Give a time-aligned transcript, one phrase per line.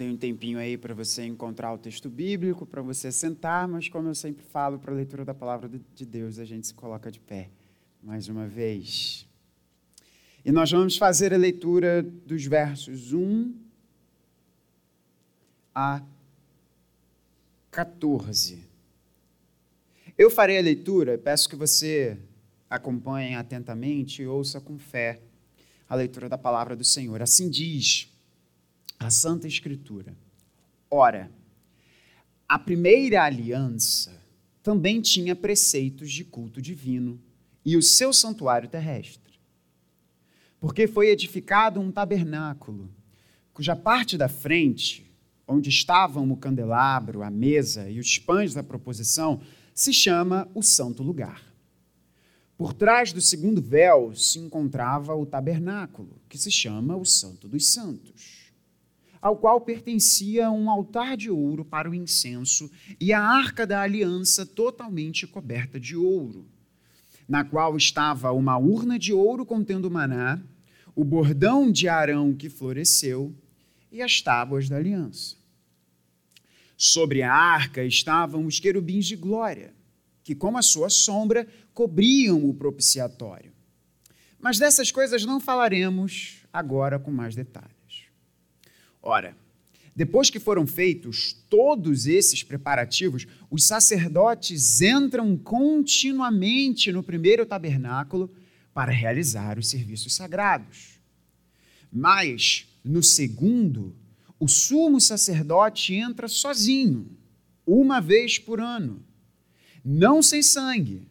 [0.00, 4.08] Tem um tempinho aí para você encontrar o texto bíblico, para você sentar, mas como
[4.08, 7.20] eu sempre falo, para a leitura da palavra de Deus, a gente se coloca de
[7.20, 7.50] pé
[8.02, 9.28] mais uma vez.
[10.42, 13.52] E nós vamos fazer a leitura dos versos 1
[15.74, 16.02] a
[17.70, 18.66] 14.
[20.16, 22.16] Eu farei a leitura, peço que você
[22.70, 25.20] acompanhe atentamente e ouça com fé
[25.86, 27.20] a leitura da palavra do Senhor.
[27.20, 28.10] Assim diz
[29.00, 30.14] a Santa Escritura.
[30.90, 31.30] Ora,
[32.46, 34.12] a primeira aliança
[34.62, 37.18] também tinha preceitos de culto divino
[37.64, 39.40] e o seu santuário terrestre.
[40.60, 42.90] Porque foi edificado um tabernáculo,
[43.54, 45.10] cuja parte da frente,
[45.48, 49.40] onde estavam o candelabro, a mesa e os pães da proposição,
[49.74, 51.42] se chama o Santo Lugar.
[52.58, 57.66] Por trás do segundo véu se encontrava o tabernáculo, que se chama o Santo dos
[57.66, 58.39] Santos
[59.20, 64.46] ao qual pertencia um altar de ouro para o incenso e a arca da aliança
[64.46, 66.46] totalmente coberta de ouro,
[67.28, 70.40] na qual estava uma urna de ouro contendo maná,
[70.94, 73.34] o bordão de Arão que floresceu
[73.92, 75.36] e as tábuas da aliança.
[76.76, 79.74] Sobre a arca estavam os querubins de glória,
[80.22, 83.52] que, como a sua sombra, cobriam o propiciatório.
[84.38, 87.79] Mas dessas coisas não falaremos agora com mais detalhes.
[89.02, 89.36] Ora,
[89.94, 98.30] depois que foram feitos todos esses preparativos, os sacerdotes entram continuamente no primeiro tabernáculo
[98.72, 101.00] para realizar os serviços sagrados.
[101.92, 103.94] Mas, no segundo,
[104.38, 107.10] o sumo sacerdote entra sozinho,
[107.66, 109.04] uma vez por ano,
[109.84, 111.06] não sem sangue,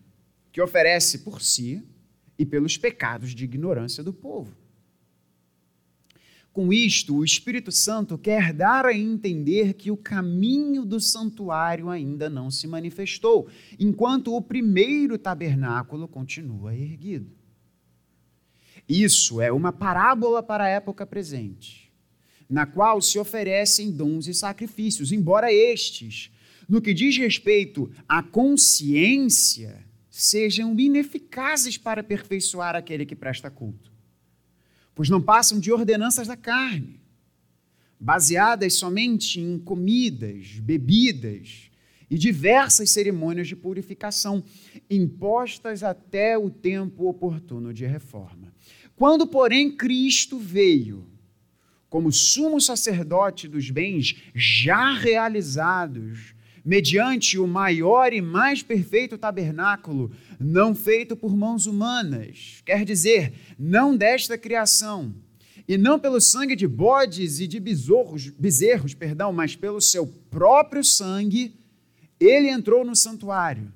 [0.51, 1.83] que oferece por si
[2.37, 4.58] e pelos pecados de ignorância do povo.
[6.51, 12.29] Com isto, o Espírito Santo quer dar a entender que o caminho do santuário ainda
[12.29, 13.47] não se manifestou,
[13.79, 17.31] enquanto o primeiro tabernáculo continua erguido.
[18.87, 21.93] Isso é uma parábola para a época presente,
[22.49, 26.31] na qual se oferecem dons e sacrifícios, embora estes,
[26.67, 33.98] no que diz respeito à consciência, sejam ineficazes para aperfeiçoar aquele que presta culto
[34.99, 36.99] pois não passam de ordenanças da carne,
[37.97, 41.71] baseadas somente em comidas, bebidas
[42.11, 44.43] e diversas cerimônias de purificação,
[44.89, 48.53] impostas até o tempo oportuno de reforma.
[48.93, 51.07] Quando, porém, Cristo veio,
[51.89, 60.75] como sumo sacerdote dos bens já realizados, mediante o maior e mais perfeito tabernáculo, não
[60.75, 65.13] feito por mãos humanas, quer dizer, não desta criação,
[65.67, 70.83] e não pelo sangue de bodes e de bezerros, bezerros, perdão, mas pelo seu próprio
[70.83, 71.53] sangue,
[72.19, 73.71] ele entrou no santuário,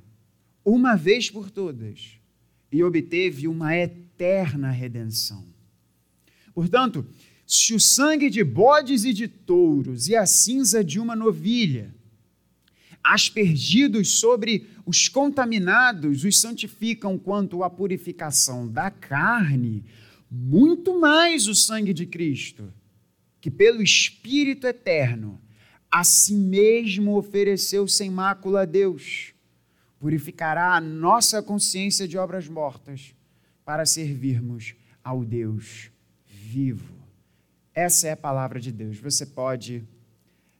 [0.66, 2.18] uma vez por todas,
[2.72, 5.46] e obteve uma eterna redenção.
[6.54, 7.06] Portanto,
[7.46, 11.94] se o sangue de bodes e de touros e a cinza de uma novilha
[13.04, 19.84] aspergidos sobre os contaminados, os santificam quanto à purificação da carne,
[20.32, 22.74] muito mais o sangue de Cristo,
[23.42, 25.40] que pelo Espírito eterno
[25.92, 29.34] a si mesmo ofereceu sem mácula a Deus,
[30.00, 33.14] purificará a nossa consciência de obras mortas
[33.64, 35.92] para servirmos ao Deus
[36.26, 36.94] vivo.
[37.76, 38.98] Essa é a palavra de Deus.
[38.98, 39.84] Você pode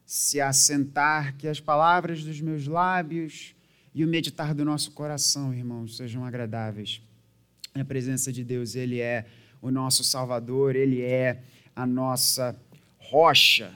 [0.06, 3.54] se assentar, que as palavras dos meus lábios
[3.94, 7.00] e o meditar do nosso coração, irmãos, sejam agradáveis.
[7.74, 9.26] Na presença de Deus, Ele é
[9.62, 11.42] o nosso Salvador, Ele é
[11.74, 12.54] a nossa
[12.98, 13.72] rocha.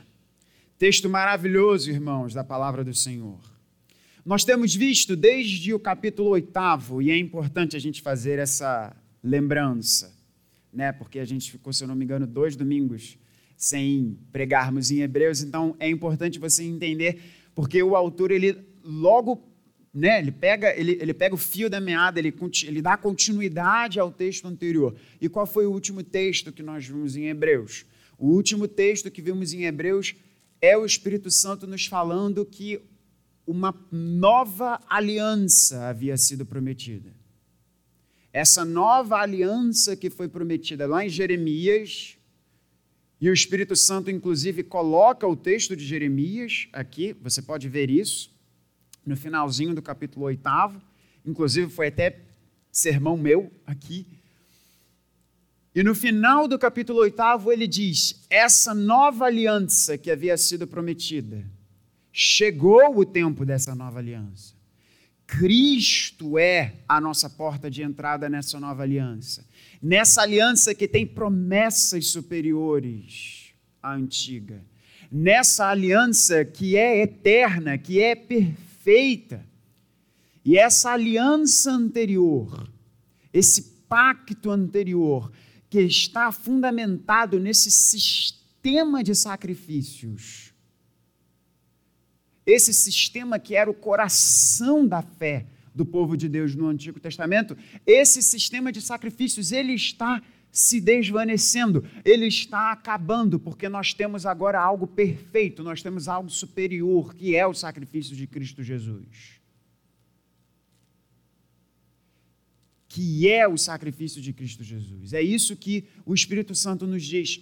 [0.79, 3.39] Texto maravilhoso, irmãos, da palavra do Senhor.
[4.25, 10.15] Nós temos visto desde o capítulo oitavo, e é importante a gente fazer essa lembrança,
[10.73, 10.93] né?
[10.93, 13.17] porque a gente ficou, se eu não me engano, dois domingos
[13.59, 17.21] sem pregarmos em Hebreus, então é importante você entender,
[17.57, 19.43] porque o autor, ele logo,
[19.93, 22.33] né, ele pega, ele, ele pega o fio da meada, ele,
[22.65, 24.95] ele dá continuidade ao texto anterior.
[25.21, 27.85] E qual foi o último texto que nós vimos em Hebreus?
[28.17, 30.15] O último texto que vimos em Hebreus
[30.61, 32.81] é o Espírito Santo nos falando que
[33.45, 37.13] uma nova aliança havia sido prometida.
[38.33, 42.18] Essa nova aliança que foi prometida lá em Jeremias,
[43.21, 48.31] e o Espírito Santo, inclusive, coloca o texto de Jeremias aqui, você pode ver isso,
[49.05, 50.41] no finalzinho do capítulo 8.
[51.27, 52.21] Inclusive, foi até
[52.71, 54.07] sermão meu aqui.
[55.75, 61.45] E no final do capítulo 8, ele diz: essa nova aliança que havia sido prometida,
[62.13, 64.55] chegou o tempo dessa nova aliança.
[65.27, 69.45] Cristo é a nossa porta de entrada nessa nova aliança.
[69.81, 73.53] Nessa aliança que tem promessas superiores
[73.83, 74.65] à antiga.
[75.11, 79.47] Nessa aliança que é eterna, que é perfeita.
[80.45, 82.69] E essa aliança anterior,
[83.33, 85.31] esse pacto anterior,
[85.71, 90.53] que está fundamentado nesse sistema de sacrifícios,
[92.47, 97.57] esse sistema que era o coração da fé do povo de Deus no Antigo Testamento,
[97.87, 104.61] esse sistema de sacrifícios, ele está se desvanecendo, ele está acabando, porque nós temos agora
[104.61, 109.39] algo perfeito, nós temos algo superior, que é o sacrifício de Cristo Jesus.
[112.89, 115.13] Que é o sacrifício de Cristo Jesus.
[115.13, 117.41] É isso que o Espírito Santo nos diz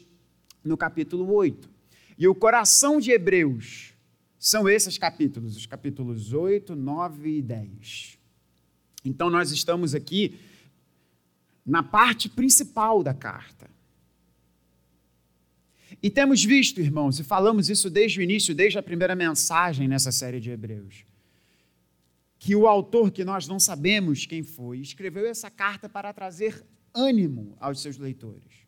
[0.64, 1.70] no capítulo 8.
[2.18, 3.94] E o coração de Hebreus
[4.38, 8.15] são esses capítulos, os capítulos 8, 9 e 10.
[9.06, 10.38] Então, nós estamos aqui
[11.64, 13.70] na parte principal da carta.
[16.02, 20.12] E temos visto, irmãos, e falamos isso desde o início, desde a primeira mensagem nessa
[20.12, 21.04] série de Hebreus,
[22.38, 27.56] que o autor, que nós não sabemos quem foi, escreveu essa carta para trazer ânimo
[27.58, 28.66] aos seus leitores.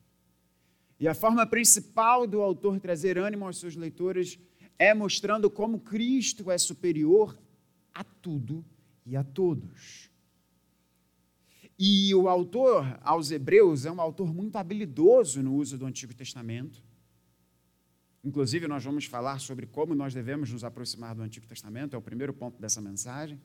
[0.99, 4.39] E a forma principal do autor trazer ânimo aos seus leitores
[4.79, 7.39] é mostrando como Cristo é superior
[7.95, 8.65] a tudo
[9.05, 10.08] e a todos.
[11.79, 16.83] E o autor aos Hebreus é um autor muito habilidoso no uso do Antigo Testamento.
[18.25, 22.03] Inclusive, nós vamos falar sobre como nós devemos nos aproximar do Antigo Testamento, é o
[22.03, 23.41] primeiro ponto dessa mensagem.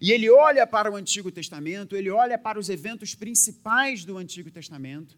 [0.00, 4.50] E ele olha para o Antigo Testamento, ele olha para os eventos principais do Antigo
[4.50, 5.16] Testamento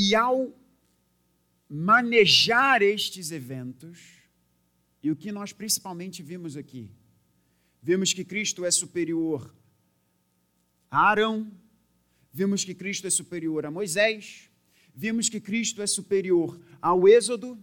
[0.00, 0.56] E ao
[1.68, 4.22] manejar estes eventos,
[5.02, 6.88] e o que nós principalmente vimos aqui,
[7.82, 9.54] vimos que Cristo é superior
[10.90, 11.50] a Arão,
[12.32, 14.50] vimos que Cristo é superior a Moisés,
[14.94, 17.58] vimos que Cristo é superior ao Êxodo,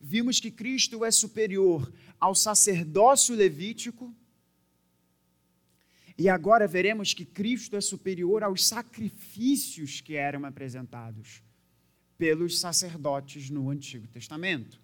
[0.00, 4.14] vimos que Cristo é superior ao sacerdócio levítico,
[6.16, 11.42] e agora veremos que Cristo é superior aos sacrifícios que eram apresentados
[12.18, 14.78] pelos sacerdotes no Antigo Testamento.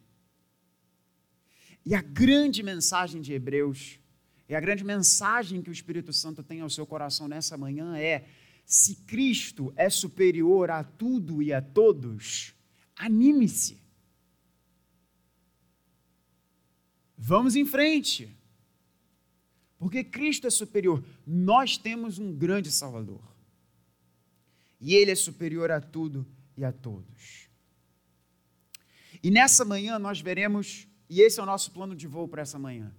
[1.84, 4.00] E a grande mensagem de Hebreus,
[4.48, 8.28] e a grande mensagem que o Espírito Santo tem ao seu coração nessa manhã é:
[8.64, 12.54] se Cristo é superior a tudo e a todos,
[12.96, 13.80] anime-se.
[17.16, 18.36] Vamos em frente.
[19.78, 21.04] Porque Cristo é superior.
[21.26, 23.22] Nós temos um grande Salvador.
[24.80, 26.26] E Ele é superior a tudo
[26.56, 27.48] e a todos.
[29.22, 32.58] E nessa manhã nós veremos, e esse é o nosso plano de voo para essa
[32.58, 32.94] manhã,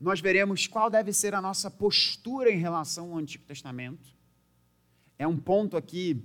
[0.00, 4.16] nós veremos qual deve ser a nossa postura em relação ao Antigo Testamento.
[5.18, 6.24] É um ponto aqui,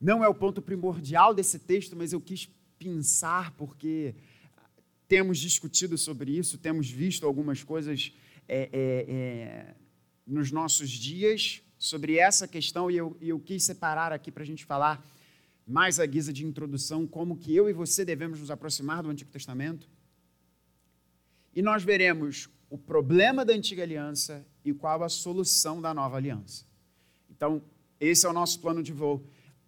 [0.00, 2.48] não é o ponto primordial desse texto, mas eu quis
[2.78, 4.14] pensar porque
[5.06, 8.14] temos discutido sobre isso, temos visto algumas coisas
[8.48, 9.74] é, é, é,
[10.26, 14.64] nos nossos dias sobre essa questão e eu, eu quis separar aqui para a gente
[14.64, 15.06] falar
[15.66, 19.30] mais a guisa de introdução, como que eu e você devemos nos aproximar do Antigo
[19.30, 19.86] Testamento.
[21.54, 26.64] E nós veremos o problema da antiga aliança e qual a solução da nova aliança.
[27.30, 27.62] Então,
[28.00, 29.24] esse é o nosso plano de voo.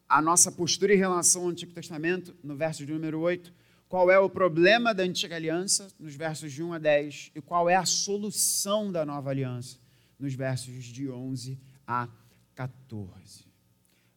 [0.08, 3.52] A nossa postura em relação ao Antigo Testamento, no verso de número 8,
[3.88, 7.68] qual é o problema da antiga aliança, nos versos de 1 a 10, e qual
[7.68, 9.78] é a solução da nova aliança,
[10.18, 12.08] nos versos de 11 a
[12.54, 13.46] 14.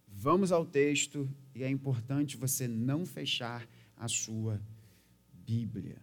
[0.07, 4.61] Vamos ao texto e é importante você não fechar a sua
[5.33, 5.97] Bíblia.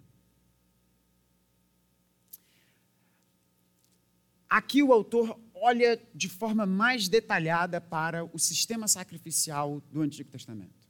[4.49, 10.89] Aqui o autor olha de forma mais detalhada para o sistema sacrificial do Antigo Testamento.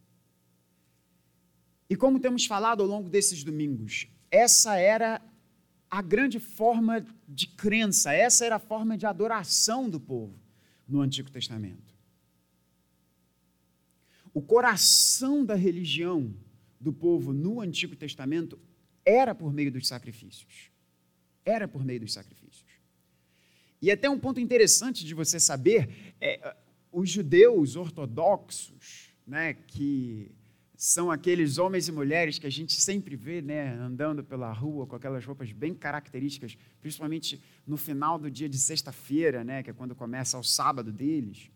[1.90, 5.22] E como temos falado ao longo desses domingos, essa era
[5.90, 10.38] a grande forma de crença, essa era a forma de adoração do povo
[10.86, 11.96] no Antigo Testamento.
[14.34, 16.34] O coração da religião
[16.78, 18.58] do povo no Antigo Testamento
[19.04, 20.70] era por meio dos sacrifícios.
[21.44, 22.67] Era por meio dos sacrifícios.
[23.80, 26.56] E até um ponto interessante de você saber, é,
[26.90, 30.30] os judeus ortodoxos, né, que
[30.76, 34.96] são aqueles homens e mulheres que a gente sempre vê, né, andando pela rua com
[34.96, 39.94] aquelas roupas bem características, principalmente no final do dia de sexta-feira, né, que é quando
[39.94, 41.50] começa o sábado deles.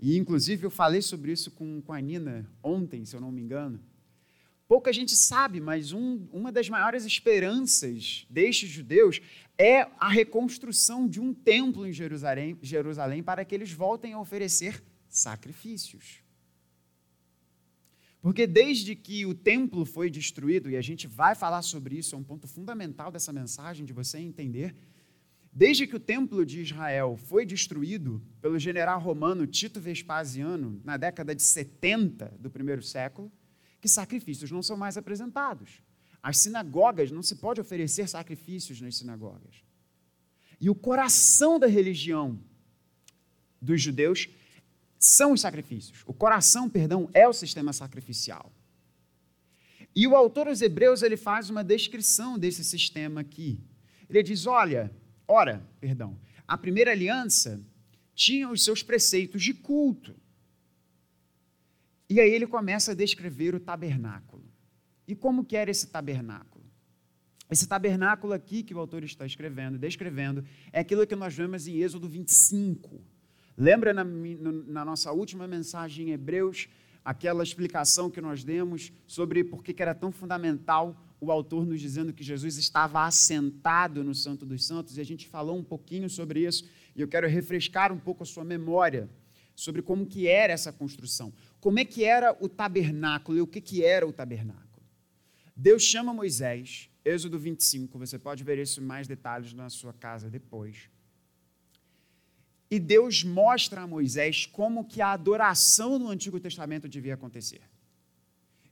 [0.00, 3.40] E, inclusive, eu falei sobre isso com, com a Nina ontem, se eu não me
[3.40, 3.80] engano.
[4.72, 9.20] Pouca gente sabe, mas um, uma das maiores esperanças destes judeus
[9.58, 14.82] é a reconstrução de um templo em Jerusalém, Jerusalém para que eles voltem a oferecer
[15.10, 16.22] sacrifícios.
[18.22, 22.18] Porque desde que o templo foi destruído, e a gente vai falar sobre isso, é
[22.18, 24.74] um ponto fundamental dessa mensagem, de você entender.
[25.52, 31.34] Desde que o templo de Israel foi destruído pelo general romano Tito Vespasiano, na década
[31.34, 33.30] de 70 do primeiro século,
[33.82, 35.82] que sacrifícios não são mais apresentados.
[36.22, 39.56] As sinagogas, não se pode oferecer sacrifícios nas sinagogas.
[40.60, 42.38] E o coração da religião
[43.60, 44.28] dos judeus
[44.96, 46.04] são os sacrifícios.
[46.06, 48.52] O coração, perdão, é o sistema sacrificial.
[49.96, 53.60] E o autor aos Hebreus ele faz uma descrição desse sistema aqui.
[54.08, 54.94] Ele diz: olha,
[55.26, 57.60] ora, perdão, a primeira aliança
[58.14, 60.14] tinha os seus preceitos de culto.
[62.12, 64.44] E aí ele começa a descrever o tabernáculo.
[65.08, 66.62] E como que era esse tabernáculo?
[67.50, 71.78] Esse tabernáculo aqui que o autor está escrevendo, descrevendo, é aquilo que nós vemos em
[71.78, 73.00] Êxodo 25.
[73.56, 76.68] Lembra na, na nossa última mensagem em Hebreus,
[77.02, 82.12] aquela explicação que nós demos sobre por que era tão fundamental o autor nos dizendo
[82.12, 86.46] que Jesus estava assentado no Santo dos Santos, e a gente falou um pouquinho sobre
[86.46, 89.08] isso, e eu quero refrescar um pouco a sua memória
[89.54, 91.32] sobre como que era essa construção.
[91.62, 94.82] Como é que era o tabernáculo e o que, que era o tabernáculo?
[95.54, 100.28] Deus chama Moisés, Êxodo 25, você pode ver isso em mais detalhes na sua casa
[100.28, 100.90] depois.
[102.68, 107.62] E Deus mostra a Moisés como que a adoração no Antigo Testamento devia acontecer.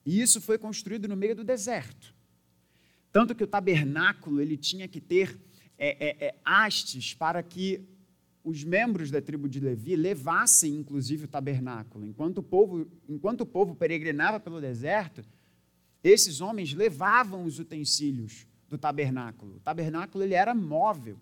[0.05, 2.13] E isso foi construído no meio do deserto.
[3.13, 5.41] Tanto que o tabernáculo ele tinha que ter
[5.79, 7.89] é, é, é, hastes para que
[8.43, 12.07] os membros da tribo de Levi levassem, inclusive, o tabernáculo.
[12.07, 15.23] Enquanto o povo, enquanto o povo peregrinava pelo deserto,
[16.03, 19.57] esses homens levavam os utensílios do tabernáculo.
[19.57, 21.19] O tabernáculo ele era móvel.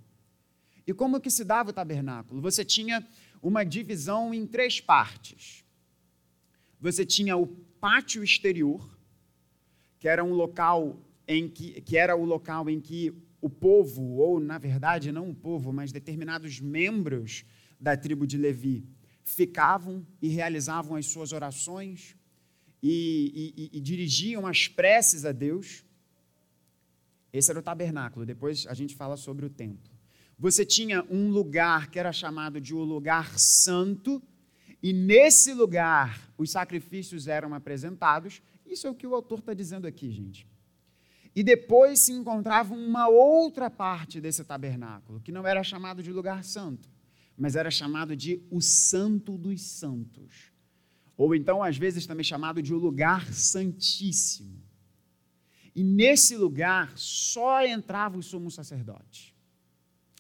[0.87, 2.41] E como que se dava o tabernáculo?
[2.41, 3.07] Você tinha
[3.43, 5.65] uma divisão em três partes.
[6.81, 8.97] Você tinha o pátio exterior,
[9.99, 14.41] que era um local em que, que era o local em que o povo, ou
[14.41, 17.45] na verdade não o povo, mas determinados membros
[17.81, 18.85] da tribo de Levi
[19.23, 22.17] ficavam e realizavam as suas orações
[22.83, 25.85] e, e, e, dirigiam as preces a Deus.
[27.33, 28.25] Esse era o tabernáculo.
[28.25, 29.99] Depois a gente fala sobre o templo
[30.39, 34.23] você tinha um lugar que era chamado de o lugar santo,
[34.81, 38.41] e nesse lugar os sacrifícios eram apresentados.
[38.65, 40.47] Isso é o que o autor está dizendo aqui, gente.
[41.39, 46.43] E depois se encontrava uma outra parte desse tabernáculo, que não era chamado de lugar
[46.43, 46.91] santo,
[47.37, 50.51] mas era chamado de o Santo dos Santos.
[51.17, 54.61] Ou então, às vezes, também chamado de o lugar santíssimo.
[55.77, 59.33] E nesse lugar só entrava o sumo sacerdote.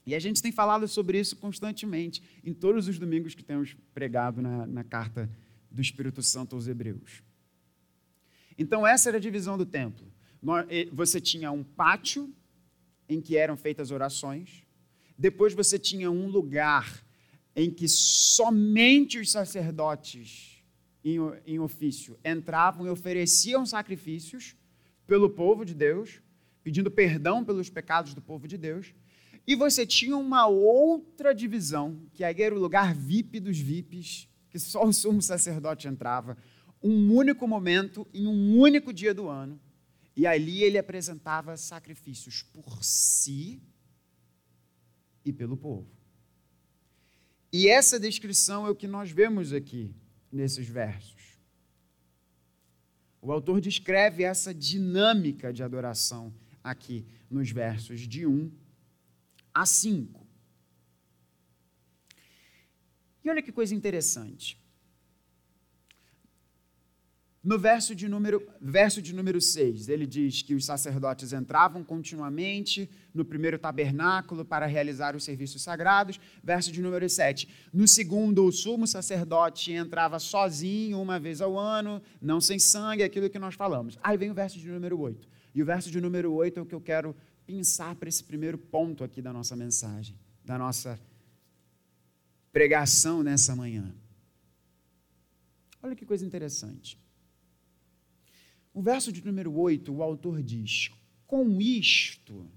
[0.06, 4.40] E a gente tem falado sobre isso constantemente em todos os domingos que temos pregado
[4.40, 5.28] na, na carta
[5.68, 7.24] do Espírito Santo aos Hebreus.
[8.56, 10.16] Então, essa era a divisão do templo.
[10.92, 12.32] Você tinha um pátio
[13.08, 14.64] em que eram feitas orações,
[15.18, 17.04] depois você tinha um lugar
[17.56, 20.62] em que somente os sacerdotes
[21.04, 24.54] em, ofício entravam e ofereciam sacrifícios
[25.06, 26.20] pelo povo de Deus,
[26.62, 28.94] pedindo perdão pelos pecados do povo de Deus.
[29.46, 34.58] E você tinha uma outra divisão, que aí era o lugar VIP dos VIPs, que
[34.58, 36.36] só o sumo sacerdote entrava,
[36.82, 39.58] um único momento, em um único dia do ano,
[40.18, 43.62] e ali ele apresentava sacrifícios por si
[45.24, 45.88] e pelo povo.
[47.52, 49.94] E essa descrição é o que nós vemos aqui
[50.32, 51.38] nesses versos.
[53.22, 56.34] O autor descreve essa dinâmica de adoração
[56.64, 58.50] aqui nos versos de 1
[59.54, 60.26] a 5.
[63.22, 64.60] E olha que coisa interessante.
[67.48, 72.90] No verso de, número, verso de número 6, ele diz que os sacerdotes entravam continuamente
[73.14, 76.20] no primeiro tabernáculo para realizar os serviços sagrados.
[76.44, 77.48] Verso de número 7.
[77.72, 83.30] No segundo, o sumo sacerdote entrava sozinho, uma vez ao ano, não sem sangue, aquilo
[83.30, 83.98] que nós falamos.
[84.02, 85.26] Aí vem o verso de número 8.
[85.54, 88.58] E o verso de número 8 é o que eu quero pensar para esse primeiro
[88.58, 90.14] ponto aqui da nossa mensagem,
[90.44, 91.00] da nossa
[92.52, 93.90] pregação nessa manhã.
[95.82, 97.07] Olha que coisa interessante.
[98.78, 100.92] No verso de número 8, o autor diz:
[101.26, 102.48] Com isto,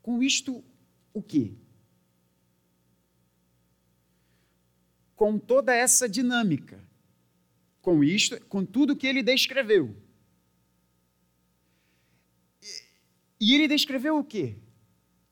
[0.00, 0.62] com isto
[1.12, 1.52] o quê?
[5.16, 6.80] Com toda essa dinâmica,
[7.82, 9.96] com isto, com tudo que ele descreveu.
[13.40, 14.56] E ele descreveu o quê?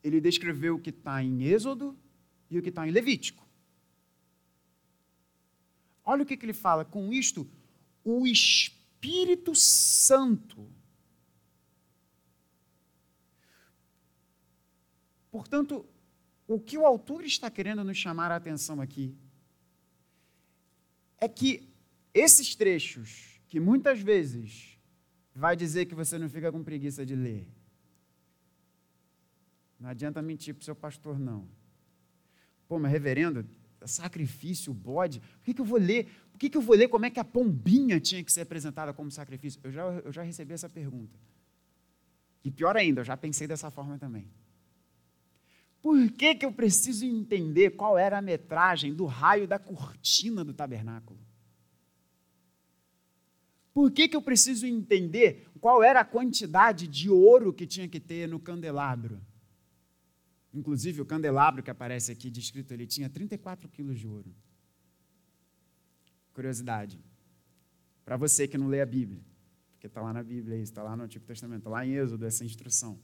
[0.03, 1.97] Ele descreveu o que está em Êxodo
[2.51, 3.47] e o que está em Levítico.
[6.05, 6.85] Olha o que, que ele fala.
[6.85, 7.49] Com isto,
[8.03, 8.82] o Espírito
[9.55, 10.71] Santo.
[15.31, 15.85] Portanto,
[16.47, 19.17] o que o autor está querendo nos chamar a atenção aqui
[21.19, 21.69] é que
[22.13, 24.79] esses trechos, que muitas vezes
[25.35, 27.49] vai dizer que você não fica com preguiça de ler,
[29.81, 31.49] não adianta mentir para o seu pastor, não.
[32.69, 33.49] Pô, mas reverendo,
[33.85, 36.09] sacrifício, bode, por que, que eu vou ler?
[36.43, 39.09] Que, que eu vou ler como é que a pombinha tinha que ser apresentada como
[39.13, 39.61] sacrifício?
[39.63, 41.17] Eu já, eu já recebi essa pergunta.
[42.45, 44.29] E pior ainda, eu já pensei dessa forma também.
[45.81, 50.53] Por que, que eu preciso entender qual era a metragem do raio da cortina do
[50.53, 51.21] tabernáculo?
[53.73, 58.01] Por que, que eu preciso entender qual era a quantidade de ouro que tinha que
[58.01, 59.21] ter no candelabro?
[60.53, 64.35] Inclusive, o candelabro que aparece aqui descrito, ele tinha 34 quilos de ouro.
[66.33, 66.99] Curiosidade.
[68.05, 69.23] Para você que não lê a Bíblia,
[69.73, 72.45] porque está lá na Bíblia, está lá no Antigo Testamento, está lá em Êxodo essa
[72.45, 72.99] instrução.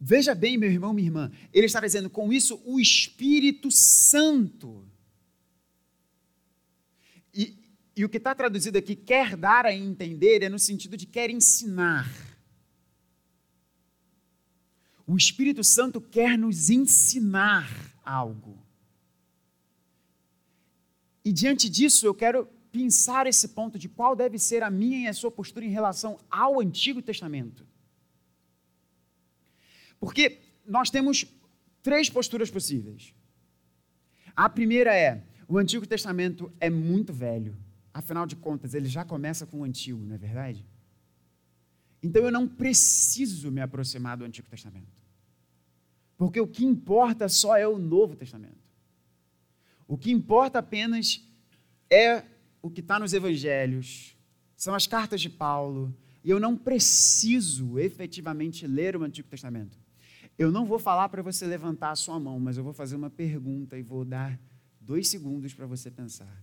[0.00, 4.88] Veja bem, meu irmão, minha irmã, ele está dizendo com isso o Espírito Santo.
[7.34, 7.58] E,
[7.94, 11.28] e o que está traduzido aqui, quer dar a entender, é no sentido de quer
[11.28, 12.10] ensinar.
[15.06, 17.68] O Espírito Santo quer nos ensinar
[18.04, 18.59] algo.
[21.24, 25.06] E diante disso, eu quero pensar esse ponto de qual deve ser a minha e
[25.06, 27.66] a sua postura em relação ao Antigo Testamento.
[29.98, 31.26] Porque nós temos
[31.82, 33.14] três posturas possíveis.
[34.34, 37.56] A primeira é: o Antigo Testamento é muito velho.
[37.92, 40.64] Afinal de contas, ele já começa com o Antigo, não é verdade?
[42.02, 45.00] Então eu não preciso me aproximar do Antigo Testamento.
[46.16, 48.69] Porque o que importa só é o Novo Testamento.
[49.90, 51.20] O que importa apenas
[51.90, 52.24] é
[52.62, 54.16] o que está nos evangelhos,
[54.56, 59.76] são as cartas de Paulo, e eu não preciso efetivamente ler o Antigo Testamento.
[60.38, 63.10] Eu não vou falar para você levantar a sua mão, mas eu vou fazer uma
[63.10, 64.40] pergunta e vou dar
[64.80, 66.40] dois segundos para você pensar.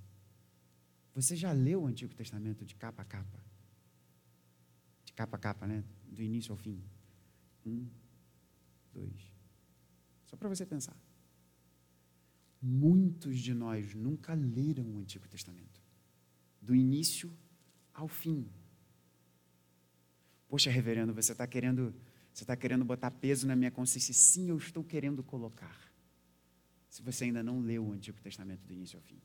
[1.16, 3.42] Você já leu o Antigo Testamento de capa a capa?
[5.06, 5.86] De capa a capa, né?
[6.06, 6.84] Do início ao fim.
[7.66, 7.88] Um,
[8.94, 9.34] dois,
[10.26, 10.98] só para você pensar.
[12.62, 15.82] Muitos de nós nunca leram o Antigo Testamento,
[16.62, 17.32] do início
[17.94, 18.50] ao fim.
[20.48, 21.94] Poxa, reverendo, você está querendo,
[22.34, 24.14] você está querendo botar peso na minha consciência?
[24.14, 25.78] Sim, eu estou querendo colocar.
[26.90, 29.22] Se você ainda não leu o Antigo Testamento do início ao fim.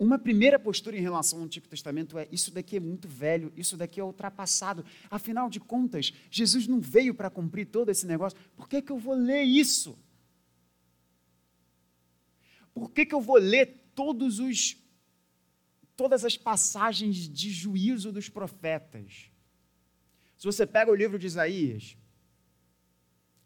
[0.00, 3.76] Uma primeira postura em relação ao Antigo Testamento é: isso daqui é muito velho, isso
[3.76, 4.82] daqui é ultrapassado.
[5.10, 8.38] Afinal de contas, Jesus não veio para cumprir todo esse negócio.
[8.56, 9.98] Por que, que eu vou ler isso?
[12.72, 14.74] Por que, que eu vou ler todos os,
[15.94, 19.30] todas as passagens de juízo dos profetas?
[20.38, 21.98] Se você pega o livro de Isaías,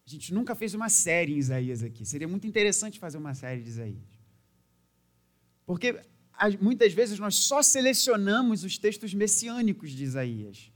[0.06, 2.06] a gente nunca fez uma série em Isaías aqui.
[2.06, 4.14] Seria muito interessante fazer uma série de Isaías.
[5.66, 6.00] Porque
[6.60, 10.72] muitas vezes nós só selecionamos os textos messiânicos de Isaías.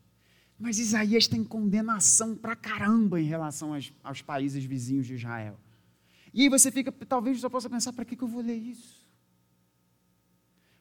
[0.59, 5.59] Mas Isaías tem condenação pra caramba em relação aos, aos países vizinhos de Israel.
[6.35, 9.07] E aí você fica, talvez você possa pensar, para que, que eu vou ler isso?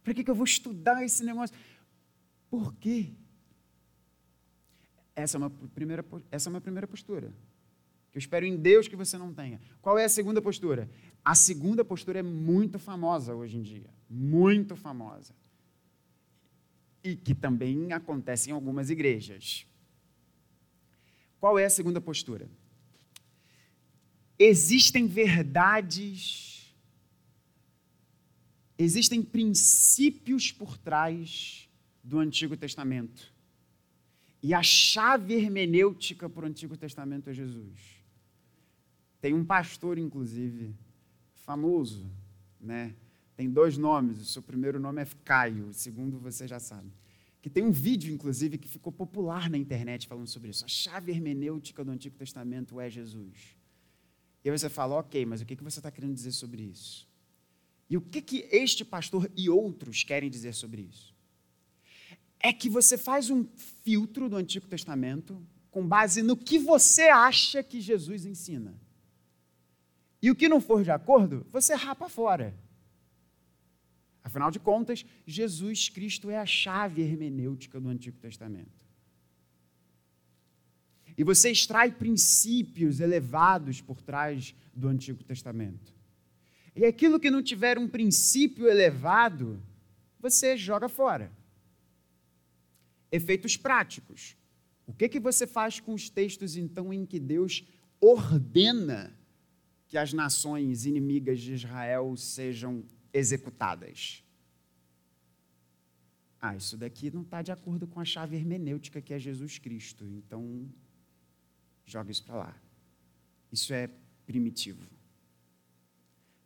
[0.04, 1.56] Para que, que eu vou estudar esse negócio?
[2.50, 3.14] Por quê?
[5.16, 7.34] Essa é uma primeira, essa é uma primeira postura.
[8.12, 9.60] Que eu espero em Deus que você não tenha.
[9.82, 10.90] Qual é a segunda postura?
[11.24, 15.34] A segunda postura é muito famosa hoje em dia muito famosa.
[17.04, 19.66] E que também acontece em algumas igrejas.
[21.40, 22.50] Qual é a segunda postura?
[24.40, 26.76] Existem verdades,
[28.78, 31.70] existem princípios por trás
[32.04, 33.34] do Antigo Testamento.
[34.42, 37.97] E a chave hermenêutica para o Antigo Testamento é Jesus.
[39.28, 40.74] Tem um pastor, inclusive,
[41.34, 42.10] famoso,
[42.62, 42.96] né?
[43.36, 44.22] tem dois nomes.
[44.22, 46.90] O seu primeiro nome é Caio, o segundo você já sabe.
[47.42, 50.64] Que tem um vídeo, inclusive, que ficou popular na internet falando sobre isso.
[50.64, 53.58] A chave hermenêutica do Antigo Testamento é Jesus.
[54.46, 57.06] E aí você fala, ok, mas o que você está querendo dizer sobre isso?
[57.90, 61.14] E o que, que este pastor e outros querem dizer sobre isso?
[62.40, 63.46] É que você faz um
[63.84, 68.87] filtro do Antigo Testamento com base no que você acha que Jesus ensina.
[70.22, 72.54] E o que não for de acordo, você rapa fora.
[74.24, 78.86] Afinal de contas, Jesus Cristo é a chave hermenêutica do Antigo Testamento.
[81.18, 85.96] E você extrai princípios elevados por trás do Antigo Testamento.
[86.76, 89.60] E aquilo que não tiver um princípio elevado,
[90.20, 91.32] você joga fora.
[93.12, 94.36] Efeitos práticos.
[94.86, 97.66] O que, que você faz com os textos, então, em que Deus
[98.00, 99.17] ordena
[99.88, 104.24] que as nações inimigas de Israel sejam executadas?
[106.40, 110.06] Ah, isso daqui não está de acordo com a chave hermenêutica que é Jesus Cristo.
[110.06, 110.70] Então,
[111.86, 112.62] joga isso para lá.
[113.52, 113.90] Isso é
[114.26, 114.88] primitivo.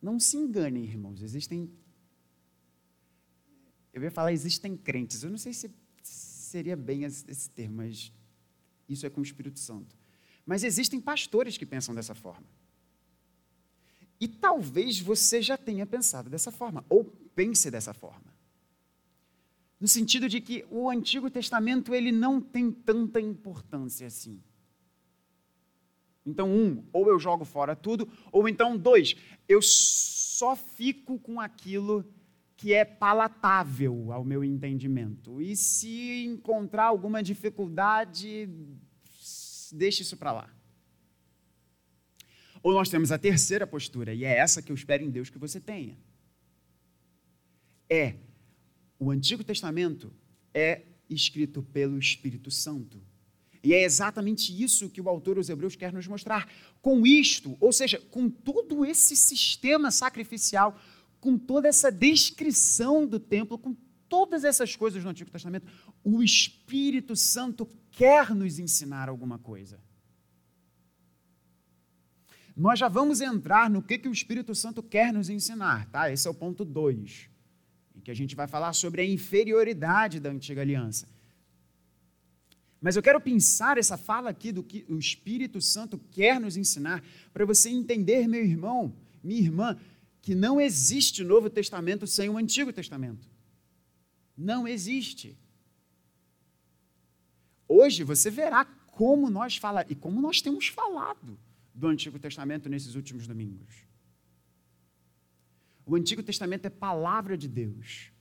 [0.01, 1.21] Não se enganem, irmãos.
[1.21, 1.69] Existem.
[3.93, 5.23] Eu ia falar, existem crentes.
[5.23, 5.69] Eu não sei se
[6.01, 8.11] seria bem esse termo, mas
[8.87, 9.95] isso é com o Espírito Santo.
[10.45, 12.47] Mas existem pastores que pensam dessa forma.
[14.21, 17.03] E talvez você já tenha pensado dessa forma, ou
[17.35, 18.31] pense dessa forma.
[19.79, 24.39] No sentido de que o Antigo Testamento ele não tem tanta importância assim.
[26.23, 29.15] Então, um, ou eu jogo fora tudo, ou então, dois,
[29.49, 32.05] eu só fico com aquilo
[32.55, 35.41] que é palatável ao meu entendimento.
[35.41, 38.47] E se encontrar alguma dificuldade,
[39.71, 40.60] deixe isso para lá.
[42.63, 45.37] Ou nós temos a terceira postura, e é essa que eu espero em Deus que
[45.37, 45.97] você tenha.
[47.89, 48.15] É
[49.01, 50.13] o Antigo Testamento
[50.53, 53.01] é escrito pelo Espírito Santo.
[53.63, 56.47] E é exatamente isso que o autor dos Hebreus quer nos mostrar.
[56.83, 60.79] Com isto, ou seja, com todo esse sistema sacrificial,
[61.19, 63.75] com toda essa descrição do templo, com
[64.07, 65.65] todas essas coisas no Antigo Testamento,
[66.03, 69.79] o Espírito Santo quer nos ensinar alguma coisa.
[72.55, 76.11] Nós já vamos entrar no que, que o Espírito Santo quer nos ensinar, tá?
[76.11, 77.29] Esse é o ponto 2,
[77.95, 81.07] em que a gente vai falar sobre a inferioridade da antiga aliança.
[82.79, 87.03] Mas eu quero pensar essa fala aqui do que o Espírito Santo quer nos ensinar,
[87.31, 89.77] para você entender, meu irmão, minha irmã,
[90.21, 93.29] que não existe Novo Testamento sem o Antigo Testamento.
[94.35, 95.37] Não existe.
[97.67, 101.39] Hoje você verá como nós falamos, e como nós temos falado
[101.73, 103.85] do Antigo Testamento nesses últimos domingos.
[105.85, 108.11] O Antigo Testamento é palavra de Deus.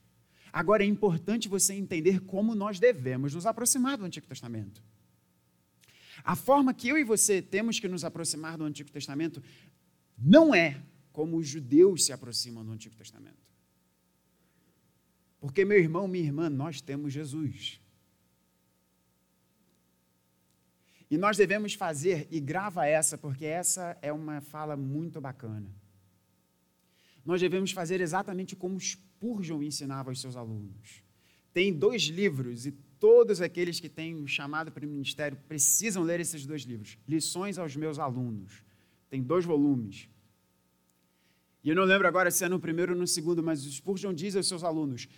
[0.53, 4.83] Agora é importante você entender como nós devemos nos aproximar do Antigo Testamento.
[6.25, 9.43] A forma que eu e você temos que nos aproximar do Antigo Testamento
[10.19, 10.83] não é
[11.13, 13.51] como os judeus se aproximam do Antigo Testamento.
[15.41, 17.80] Porque, meu irmão, minha irmã, nós temos Jesus.
[21.11, 25.69] E nós devemos fazer, e grava essa, porque essa é uma fala muito bacana.
[27.25, 31.03] Nós devemos fazer exatamente como Spurgeon ensinava aos seus alunos.
[31.53, 36.47] Tem dois livros e todos aqueles que têm chamado para o ministério precisam ler esses
[36.47, 36.97] dois livros.
[37.09, 38.63] Lições aos meus alunos.
[39.09, 40.09] Tem dois volumes.
[41.65, 44.37] E eu não lembro agora se é no primeiro ou no segundo, mas Spurgeon diz
[44.37, 45.09] aos seus alunos: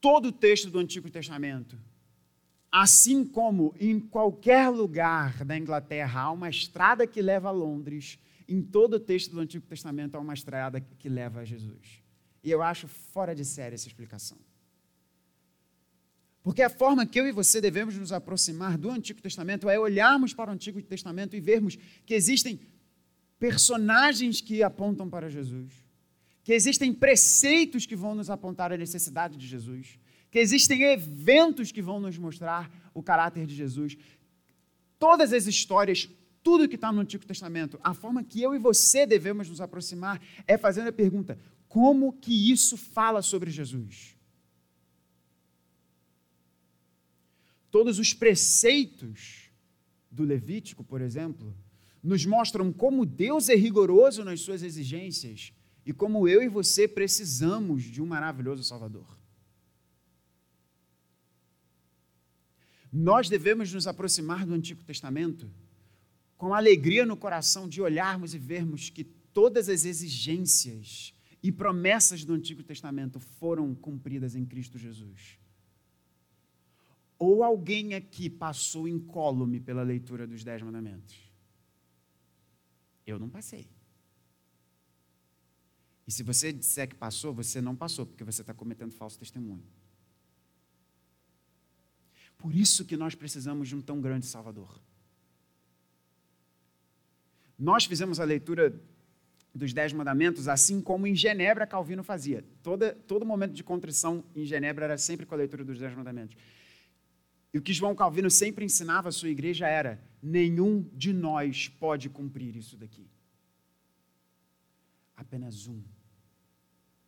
[0.00, 1.78] todo o texto do Antigo Testamento,
[2.72, 8.62] assim como em qualquer lugar da Inglaterra há uma estrada que leva a Londres, em
[8.62, 12.02] todo o texto do Antigo Testamento há uma estrada que leva a Jesus.
[12.42, 14.38] E eu acho fora de série essa explicação.
[16.42, 20.34] Porque a forma que eu e você devemos nos aproximar do Antigo Testamento é olharmos
[20.34, 22.58] para o Antigo Testamento e vermos que existem
[23.38, 25.72] personagens que apontam para Jesus,
[26.42, 29.98] que existem preceitos que vão nos apontar a necessidade de Jesus,
[30.32, 33.98] que existem eventos que vão nos mostrar o caráter de Jesus.
[34.98, 36.08] Todas as histórias,
[36.42, 40.22] tudo que está no Antigo Testamento, a forma que eu e você devemos nos aproximar
[40.46, 44.16] é fazendo a pergunta: como que isso fala sobre Jesus?
[47.70, 49.50] Todos os preceitos
[50.10, 51.54] do Levítico, por exemplo,
[52.02, 55.52] nos mostram como Deus é rigoroso nas suas exigências
[55.84, 59.21] e como eu e você precisamos de um maravilhoso Salvador.
[62.92, 65.50] Nós devemos nos aproximar do Antigo Testamento
[66.36, 72.34] com alegria no coração de olharmos e vermos que todas as exigências e promessas do
[72.34, 75.38] Antigo Testamento foram cumpridas em Cristo Jesus?
[77.18, 81.16] Ou alguém aqui passou incólume pela leitura dos Dez Mandamentos?
[83.06, 83.66] Eu não passei.
[86.06, 89.64] E se você disser que passou, você não passou, porque você está cometendo falso testemunho.
[92.42, 94.80] Por isso que nós precisamos de um tão grande Salvador.
[97.56, 98.74] Nós fizemos a leitura
[99.54, 102.44] dos Dez Mandamentos, assim como em Genebra Calvino fazia.
[102.60, 106.36] Toda, todo momento de contrição em Genebra era sempre com a leitura dos Dez Mandamentos.
[107.54, 112.10] E o que João Calvino sempre ensinava à sua igreja era: nenhum de nós pode
[112.10, 113.08] cumprir isso daqui.
[115.14, 115.80] Apenas um,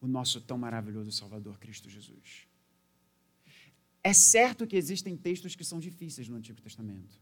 [0.01, 2.47] o nosso tão maravilhoso Salvador Cristo Jesus.
[4.07, 7.19] É certo que existem textos que são difíceis no Antigo Testamento.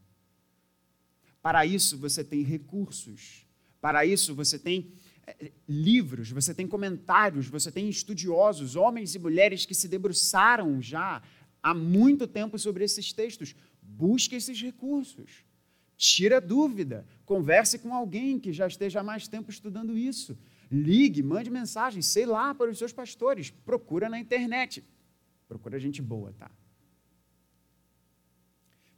[1.41, 3.47] Para isso você tem recursos,
[3.81, 4.93] para isso você tem
[5.25, 11.23] eh, livros, você tem comentários, você tem estudiosos, homens e mulheres que se debruçaram já
[11.63, 13.55] há muito tempo sobre esses textos.
[13.81, 15.45] Busque esses recursos.
[15.97, 17.07] Tira dúvida.
[17.25, 20.37] Converse com alguém que já esteja há mais tempo estudando isso.
[20.69, 23.51] Ligue, mande mensagem, sei lá, para os seus pastores.
[23.51, 24.85] Procura na internet.
[25.47, 26.51] Procura gente boa, tá?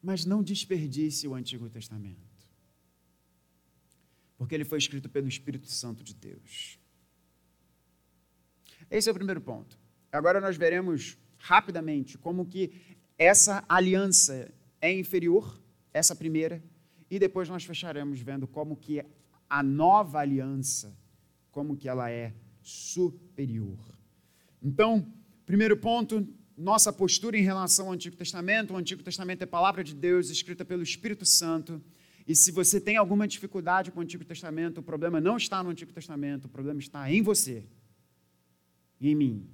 [0.05, 2.19] Mas não desperdice o Antigo Testamento.
[4.37, 6.79] Porque ele foi escrito pelo Espírito Santo de Deus.
[8.91, 9.79] Esse é o primeiro ponto.
[10.13, 15.59] Agora nós veremos rapidamente como que essa aliança é inferior,
[15.91, 16.63] essa primeira,
[17.11, 19.03] e depois nós fecharemos vendo como que
[19.49, 20.95] a nova aliança,
[21.51, 23.79] como que ela é superior.
[24.63, 25.11] Então,
[25.47, 28.73] primeiro ponto, nossa postura em relação ao Antigo Testamento.
[28.73, 31.83] O Antigo Testamento é palavra de Deus escrita pelo Espírito Santo.
[32.27, 35.71] E se você tem alguma dificuldade com o Antigo Testamento, o problema não está no
[35.71, 37.67] Antigo Testamento, o problema está em você,
[39.01, 39.51] em mim.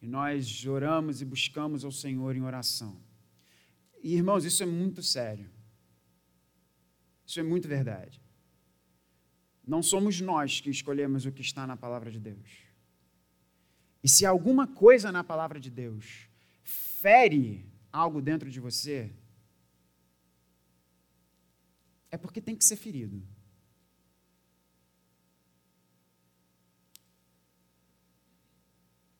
[0.00, 3.00] E nós oramos e buscamos ao Senhor em oração.
[4.02, 5.48] E, irmãos, isso é muito sério.
[7.24, 8.20] Isso é muito verdade.
[9.66, 12.71] Não somos nós que escolhemos o que está na palavra de Deus.
[14.02, 16.28] E se alguma coisa na palavra de Deus
[16.62, 19.12] fere algo dentro de você,
[22.10, 23.22] é porque tem que ser ferido.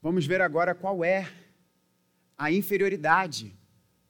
[0.01, 1.33] Vamos ver agora qual é
[2.37, 3.57] a inferioridade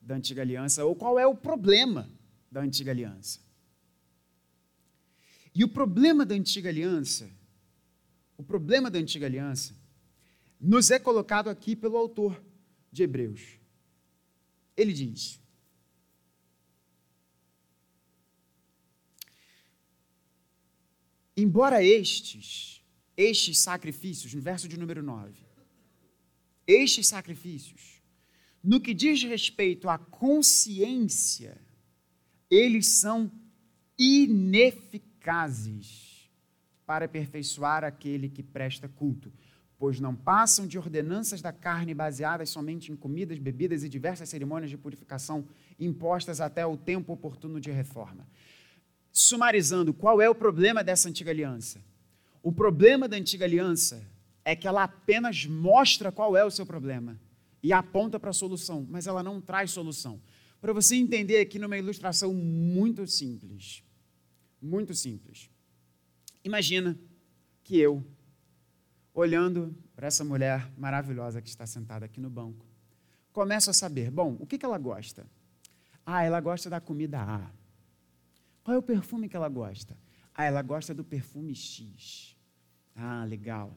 [0.01, 2.09] da antiga aliança ou qual é o problema
[2.51, 3.41] da antiga aliança.
[5.55, 7.31] E o problema da antiga aliança,
[8.39, 9.82] o problema da antiga aliança,
[10.63, 12.41] nos é colocado aqui pelo autor
[12.93, 13.59] de Hebreus.
[14.77, 15.43] Ele diz:
[21.37, 22.81] Embora estes,
[23.17, 25.45] estes sacrifícios, no verso de número 9,
[26.65, 28.01] estes sacrifícios,
[28.63, 31.61] no que diz respeito à consciência,
[32.49, 33.33] eles são
[33.99, 36.31] ineficazes
[36.87, 39.33] para aperfeiçoar aquele que presta culto,
[39.83, 44.71] pois não passam de ordenanças da carne baseadas somente em comidas, bebidas e diversas cerimônias
[44.71, 45.45] de purificação
[45.77, 48.25] impostas até o tempo oportuno de reforma.
[49.11, 51.83] Sumarizando, qual é o problema dessa antiga aliança?
[52.45, 54.09] O problema da antiga aliança
[54.45, 57.21] é que ela apenas mostra qual é o seu problema
[57.61, 60.23] e aponta para a solução, mas ela não traz solução.
[60.61, 63.83] Para você entender aqui numa ilustração muito simples.
[64.63, 65.51] Muito simples.
[66.45, 66.97] Imagina
[67.65, 68.07] que eu,
[69.15, 72.67] olhando para essa mulher maravilhosa que está sentada aqui no banco,
[73.33, 75.27] começo a saber, bom, o que, que ela gosta?
[76.05, 77.51] Ah, ela gosta da comida A.
[78.65, 79.97] Qual é o perfume que ela gosta?
[80.35, 82.37] Ah, ela gosta do perfume X.
[82.95, 83.77] Ah, legal.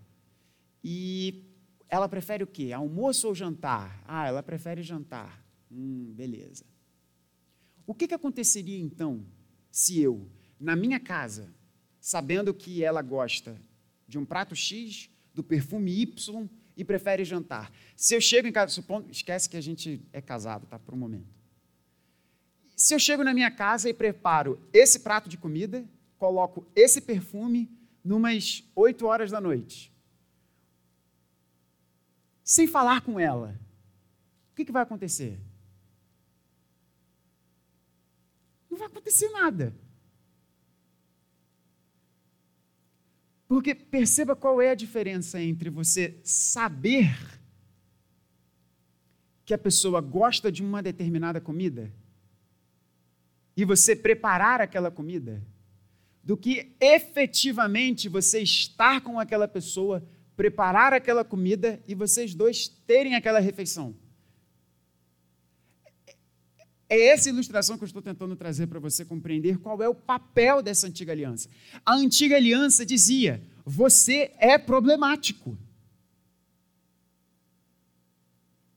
[0.83, 1.51] E
[1.89, 2.71] ela prefere o quê?
[2.71, 4.03] Almoço ou jantar?
[4.07, 5.43] Ah, ela prefere jantar.
[5.71, 6.65] Hum, beleza.
[7.85, 9.25] O que, que aconteceria então
[9.71, 11.53] se eu, na minha casa,
[11.99, 13.61] sabendo que ela gosta
[14.07, 18.71] de um prato X, do perfume Y e prefere jantar, se eu chego em casa,
[18.71, 20.79] supondo, esquece que a gente é casado, tá?
[20.79, 21.33] Por um momento.
[22.75, 25.85] Se eu chego na minha casa e preparo esse prato de comida,
[26.17, 27.69] coloco esse perfume
[28.03, 29.95] numas 8 horas da noite
[32.45, 33.59] sem falar com ela,
[34.51, 35.39] o que, que vai acontecer?
[38.69, 39.75] Não vai acontecer nada.
[43.47, 47.15] Porque perceba qual é a diferença entre você saber
[49.45, 51.91] que a pessoa gosta de uma determinada comida
[53.55, 55.41] e você preparar aquela comida,
[56.23, 60.03] do que efetivamente você estar com aquela pessoa
[60.35, 63.95] preparar aquela comida e vocês dois terem aquela refeição.
[66.87, 70.61] É essa ilustração que eu estou tentando trazer para você compreender qual é o papel
[70.61, 71.49] dessa antiga aliança.
[71.83, 75.57] A antiga aliança dizia: você é problemático.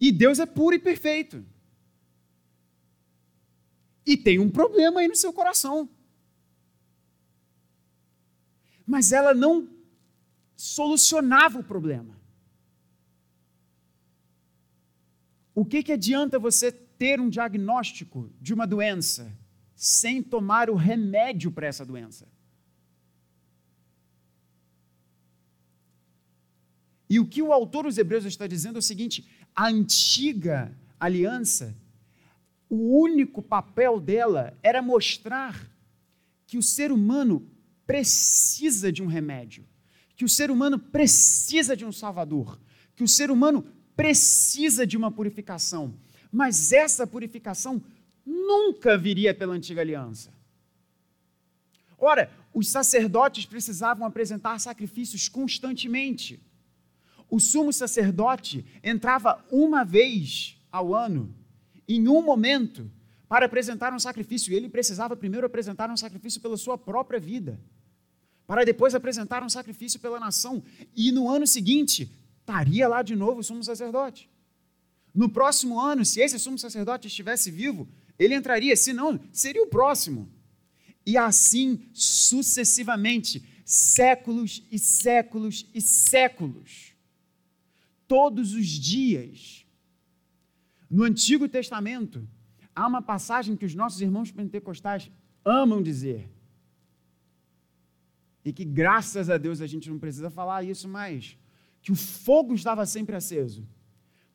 [0.01, 1.45] E Deus é puro e perfeito.
[4.07, 5.89] E tem um problema aí no seu coração.
[8.87, 9.69] Mas ela não
[10.57, 12.19] solucionava o problema.
[15.55, 19.33] O que, que adianta você ter um diagnóstico de uma doença
[19.75, 22.27] sem tomar o remédio para essa doença?
[27.09, 31.75] E o que o autor dos Hebreus está dizendo é o seguinte: a antiga aliança,
[32.69, 35.71] o único papel dela era mostrar
[36.47, 37.49] que o ser humano
[37.87, 39.65] precisa de um remédio,
[40.15, 42.61] que o ser humano precisa de um salvador,
[42.95, 43.65] que o ser humano
[43.97, 45.95] precisa de uma purificação.
[46.31, 47.83] Mas essa purificação
[48.25, 50.33] nunca viria pela antiga aliança.
[51.99, 56.41] Ora, os sacerdotes precisavam apresentar sacrifícios constantemente.
[57.29, 61.35] O sumo sacerdote entrava uma vez ao ano,
[61.87, 62.91] em um momento,
[63.29, 64.53] para apresentar um sacrifício.
[64.53, 67.61] E ele precisava primeiro apresentar um sacrifício pela sua própria vida,
[68.47, 70.63] para depois apresentar um sacrifício pela nação.
[70.97, 72.11] E no ano seguinte,
[72.41, 74.31] estaria lá de novo o sumo sacerdote.
[75.19, 79.67] No próximo ano, se esse sumo sacerdote estivesse vivo, ele entraria, se não, seria o
[79.67, 80.33] próximo.
[81.05, 86.93] E assim sucessivamente, séculos e séculos e séculos
[88.07, 89.67] todos os dias.
[90.89, 92.25] No Antigo Testamento,
[92.73, 95.11] há uma passagem que os nossos irmãos pentecostais
[95.45, 96.31] amam dizer.
[98.45, 101.37] E que graças a Deus a gente não precisa falar isso mais.
[101.83, 103.67] Que o fogo estava sempre aceso.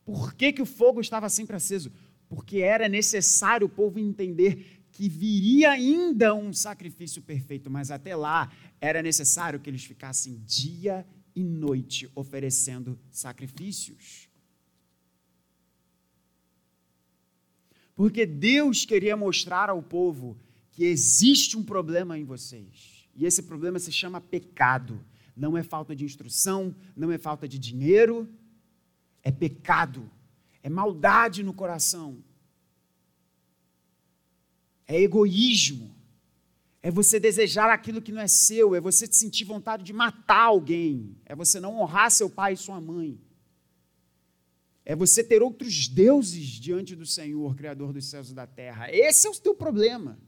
[0.04, 1.90] Por que, que o fogo estava sempre aceso?
[2.28, 8.52] Porque era necessário o povo entender que viria ainda um sacrifício perfeito, mas até lá
[8.80, 14.28] era necessário que eles ficassem dia e noite oferecendo sacrifícios.
[17.94, 20.36] Porque Deus queria mostrar ao povo
[20.70, 23.08] que existe um problema em vocês.
[23.14, 25.04] E esse problema se chama pecado.
[25.36, 28.28] Não é falta de instrução, não é falta de dinheiro,
[29.24, 30.08] é pecado,
[30.62, 32.22] é maldade no coração,
[34.86, 35.92] é egoísmo,
[36.82, 41.16] é você desejar aquilo que não é seu, é você sentir vontade de matar alguém,
[41.24, 43.18] é você não honrar seu pai e sua mãe.
[44.84, 48.92] É você ter outros deuses diante do Senhor, Criador dos céus e da terra.
[48.92, 50.18] Esse é o teu problema.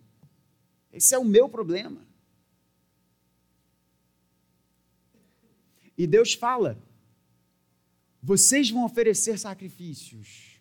[0.90, 2.06] Esse é o meu problema.
[5.98, 6.82] E Deus fala:
[8.26, 10.60] vocês vão oferecer sacrifícios,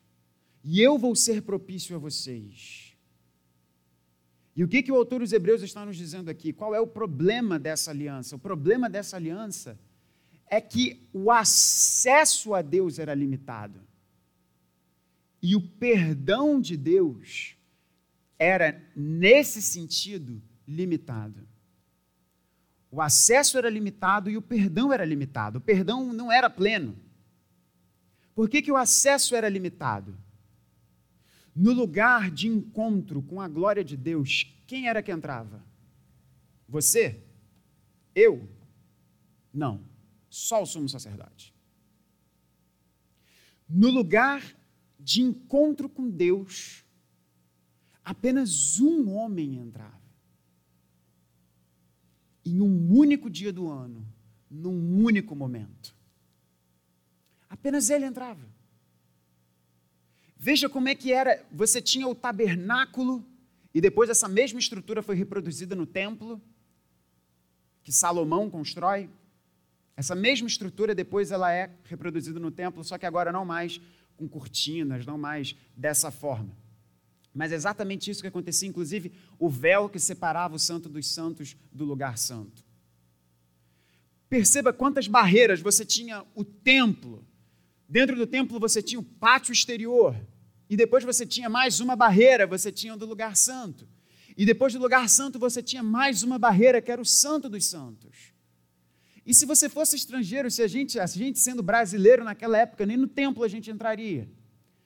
[0.64, 2.96] e eu vou ser propício a vocês.
[4.56, 6.54] E o que, que o autor dos Hebreus está nos dizendo aqui?
[6.54, 8.36] Qual é o problema dessa aliança?
[8.36, 9.80] O problema dessa aliança
[10.46, 13.82] é que o acesso a Deus era limitado.
[15.42, 17.56] E o perdão de Deus
[18.38, 21.48] era, nesse sentido, limitado.
[22.92, 25.58] O acesso era limitado e o perdão era limitado.
[25.58, 27.04] O perdão não era pleno.
[28.36, 30.16] Por que, que o acesso era limitado?
[31.56, 35.64] No lugar de encontro com a glória de Deus, quem era que entrava?
[36.68, 37.24] Você?
[38.14, 38.48] Eu?
[39.54, 39.82] Não,
[40.30, 41.56] só o sumo sacerdote.
[43.70, 44.44] No lugar
[45.00, 46.84] de encontro com Deus,
[48.04, 49.96] apenas um homem entrava.
[52.44, 54.06] Em um único dia do ano,
[54.52, 55.95] num único momento.
[57.66, 58.46] Apenas ele entrava.
[60.38, 61.44] Veja como é que era.
[61.52, 63.26] Você tinha o tabernáculo,
[63.74, 66.40] e depois essa mesma estrutura foi reproduzida no templo,
[67.82, 69.10] que Salomão constrói.
[69.98, 73.82] Essa mesma estrutura depois ela é reproduzida no templo, só que agora não mais
[74.16, 76.56] com cortinas, não mais dessa forma.
[77.34, 81.58] Mas é exatamente isso que acontecia, inclusive o véu que separava o santo dos santos
[81.72, 82.64] do lugar santo.
[84.30, 87.26] Perceba quantas barreiras você tinha o templo.
[87.88, 90.16] Dentro do templo você tinha o pátio exterior,
[90.70, 93.88] e depois você tinha mais uma barreira, você tinha o do lugar santo.
[94.36, 97.66] E depois do lugar santo você tinha mais uma barreira, que era o santo dos
[97.66, 98.34] santos.
[99.26, 102.98] E se você fosse estrangeiro, se a gente, a gente sendo brasileiro naquela época, nem
[102.98, 104.30] no templo a gente entraria.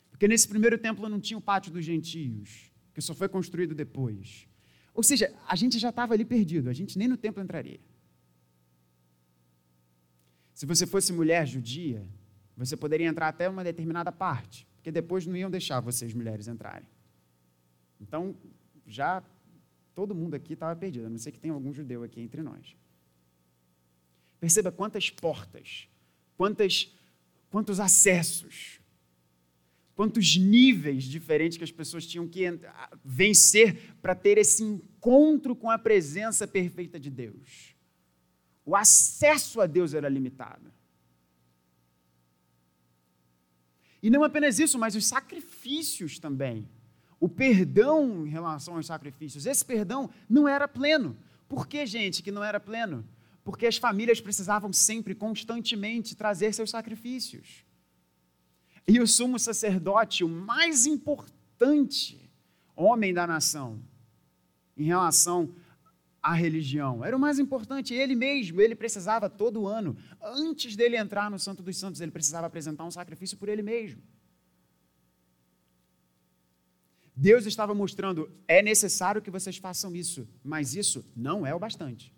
[0.09, 4.47] Porque nesse primeiro templo não tinha o pátio dos gentios, que só foi construído depois.
[4.93, 7.79] Ou seja, a gente já estava ali perdido, a gente nem no templo entraria.
[10.53, 12.05] Se você fosse mulher judia,
[12.65, 16.87] você poderia entrar até uma determinada parte porque depois não iam deixar vocês mulheres entrarem.
[17.99, 18.33] Então,
[18.87, 19.21] já
[19.93, 22.75] todo mundo aqui estava perdido, a não ser que tenha algum judeu aqui entre nós.
[24.39, 25.89] Perceba quantas portas,
[26.37, 26.95] quantas,
[27.49, 28.79] quantos acessos,
[29.95, 32.45] quantos níveis diferentes que as pessoas tinham que
[33.03, 37.75] vencer para ter esse encontro com a presença perfeita de Deus.
[38.65, 40.71] O acesso a Deus era limitado.
[44.01, 46.67] E não apenas isso, mas os sacrifícios também.
[47.19, 49.45] O perdão em relação aos sacrifícios.
[49.45, 51.17] Esse perdão não era pleno.
[51.47, 53.05] Por que, gente, que não era pleno?
[53.43, 57.65] Porque as famílias precisavam sempre, constantemente, trazer seus sacrifícios.
[58.87, 62.29] E o sumo sacerdote, o mais importante
[62.75, 63.81] homem da nação,
[64.77, 65.53] em relação
[66.21, 67.93] à religião, era o mais importante.
[67.93, 72.47] Ele mesmo, ele precisava todo ano, antes dele entrar no Santo dos Santos, ele precisava
[72.47, 74.01] apresentar um sacrifício por ele mesmo.
[77.15, 82.15] Deus estava mostrando: é necessário que vocês façam isso, mas isso não é o bastante.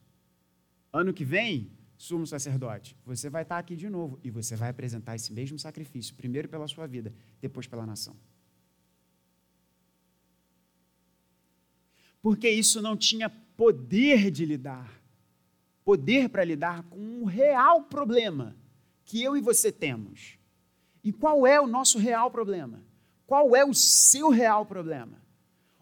[0.93, 5.15] Ano que vem, sumo sacerdote, você vai estar aqui de novo e você vai apresentar
[5.15, 8.15] esse mesmo sacrifício, primeiro pela sua vida, depois pela nação.
[12.21, 15.01] Porque isso não tinha poder de lidar,
[15.83, 18.55] poder para lidar com um real problema
[19.05, 20.37] que eu e você temos.
[21.03, 22.83] E qual é o nosso real problema?
[23.25, 25.21] Qual é o seu real problema?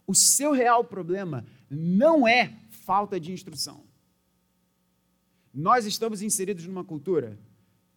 [0.08, 3.84] O seu real problema não é falta de instrução.
[5.54, 7.38] Nós estamos inseridos numa cultura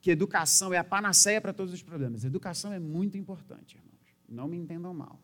[0.00, 2.24] que educação é a panaceia para todos os problemas.
[2.24, 3.92] Educação é muito importante, irmãos.
[4.28, 5.20] Não me entendam mal.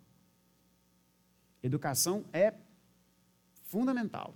[1.62, 2.54] Educação é
[3.68, 4.34] fundamental.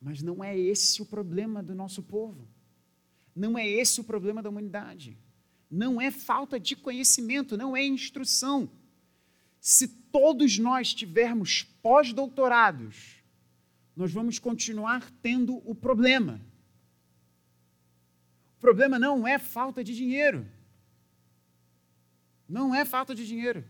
[0.00, 2.48] Mas não é esse o problema do nosso povo.
[3.34, 5.16] Não é esse o problema da humanidade.
[5.70, 8.68] Não é falta de conhecimento, não é instrução.
[9.60, 13.22] Se todos nós tivermos pós-doutorados,
[13.96, 16.40] nós vamos continuar tendo o problema.
[18.58, 20.46] O problema não é falta de dinheiro.
[22.48, 23.64] Não é falta de dinheiro.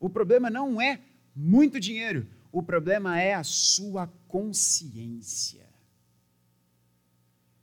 [0.00, 1.00] O problema não é
[1.34, 2.26] muito dinheiro.
[2.50, 5.68] O problema é a sua consciência.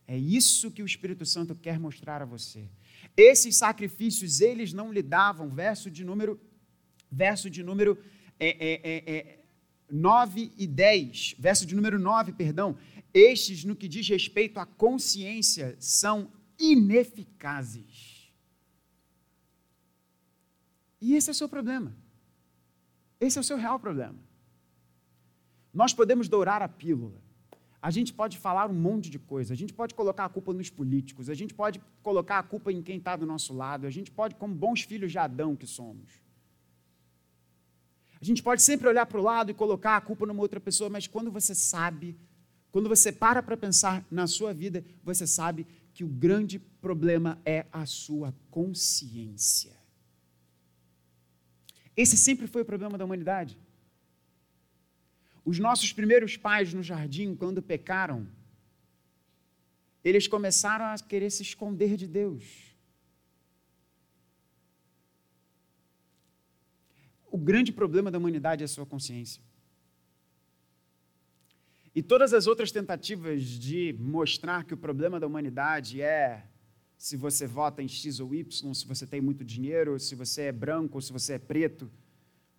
[0.05, 2.70] É isso que o Espírito Santo quer mostrar a você.
[3.15, 6.39] Esses sacrifícios, eles não lhe davam, verso de número,
[7.11, 7.97] verso de número
[8.39, 9.39] é, é, é, é,
[9.89, 12.78] 9 e 10, verso de número 9, perdão,
[13.13, 18.32] estes, no que diz respeito à consciência, são ineficazes.
[20.99, 21.95] E esse é o seu problema.
[23.20, 24.26] Esse é o seu real problema.
[25.78, 27.21] Nós podemos dourar a pílula.
[27.80, 30.71] A gente pode falar um monte de coisa, a gente pode colocar a culpa nos
[30.71, 34.09] políticos, a gente pode colocar a culpa em quem está do nosso lado, a gente
[34.09, 36.19] pode, como bons filhos de Adão que somos.
[38.19, 40.89] A gente pode sempre olhar para o lado e colocar a culpa numa outra pessoa,
[40.89, 42.17] mas quando você sabe,
[42.71, 47.67] quando você para para pensar na sua vida, você sabe que o grande problema é
[47.71, 49.78] a sua consciência.
[51.95, 53.55] Esse sempre foi o problema da humanidade.
[55.50, 58.28] Os nossos primeiros pais no jardim, quando pecaram,
[60.04, 62.76] eles começaram a querer se esconder de Deus.
[67.32, 69.41] O grande problema da humanidade é a sua consciência.
[71.95, 76.45] E todas as outras tentativas de mostrar que o problema da humanidade é
[76.98, 80.52] se você vota em X ou Y, se você tem muito dinheiro, se você é
[80.52, 81.89] branco se você é preto,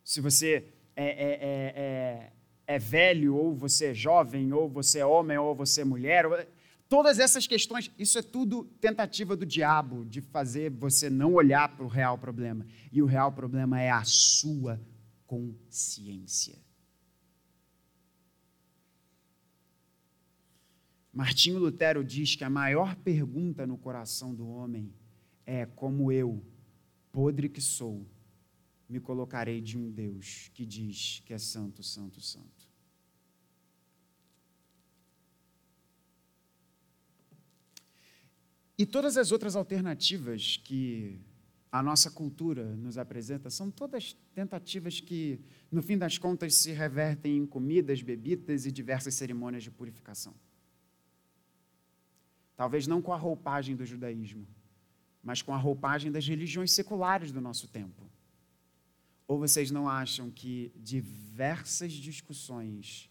[0.03, 2.33] se você é, é, é,
[2.69, 6.47] é velho, ou você é jovem, ou você é homem, ou você é mulher.
[6.87, 11.85] Todas essas questões, isso é tudo tentativa do diabo de fazer você não olhar para
[11.85, 12.67] o real problema.
[12.93, 14.79] E o real problema é a sua
[15.27, 16.59] consciência.
[21.11, 24.93] Martinho Lutero diz que a maior pergunta no coração do homem
[25.47, 26.45] é como eu,
[27.11, 28.07] podre que sou,
[28.89, 32.58] me colocarei de um Deus que diz que é santo, santo, santo.
[38.79, 41.19] E todas as outras alternativas que
[41.71, 47.39] a nossa cultura nos apresenta são todas tentativas que, no fim das contas, se revertem
[47.39, 50.33] em comidas, bebidas e diversas cerimônias de purificação.
[52.57, 54.47] Talvez não com a roupagem do judaísmo,
[55.25, 58.09] mas com a roupagem das religiões seculares do nosso tempo.
[59.27, 63.11] Ou vocês não acham que diversas discussões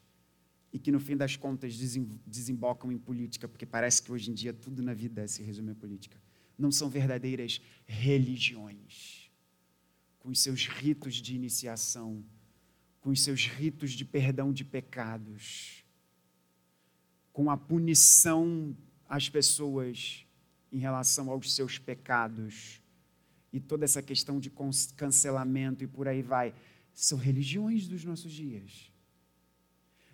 [0.72, 1.78] e que no fim das contas
[2.26, 5.76] desembocam em política, porque parece que hoje em dia tudo na vida se resume a
[5.76, 6.18] política.
[6.58, 9.32] Não são verdadeiras religiões,
[10.20, 12.38] com os seus ritos de iniciação, com
[13.08, 15.86] com os seus ritos de perdão de pecados,
[17.32, 18.76] com a punição
[19.08, 20.26] às pessoas
[20.74, 22.82] em relação aos seus pecados
[23.54, 24.52] e toda essa questão de
[24.98, 26.54] cancelamento e por aí vai,
[26.94, 28.92] são religiões dos nossos dias.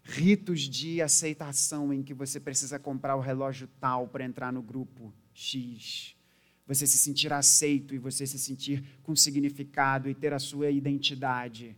[0.04, 5.14] Ritos de aceitação em que você precisa comprar o relógio tal para entrar no grupo
[5.34, 6.16] X.
[6.68, 11.76] Você se sentir aceito e você se sentir com significado e ter a sua identidade.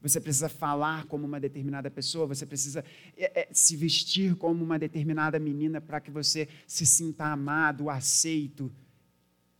[0.00, 2.84] Você precisa falar como uma determinada pessoa, você precisa
[3.16, 8.72] é, é, se vestir como uma determinada menina para que você se sinta amado, aceito.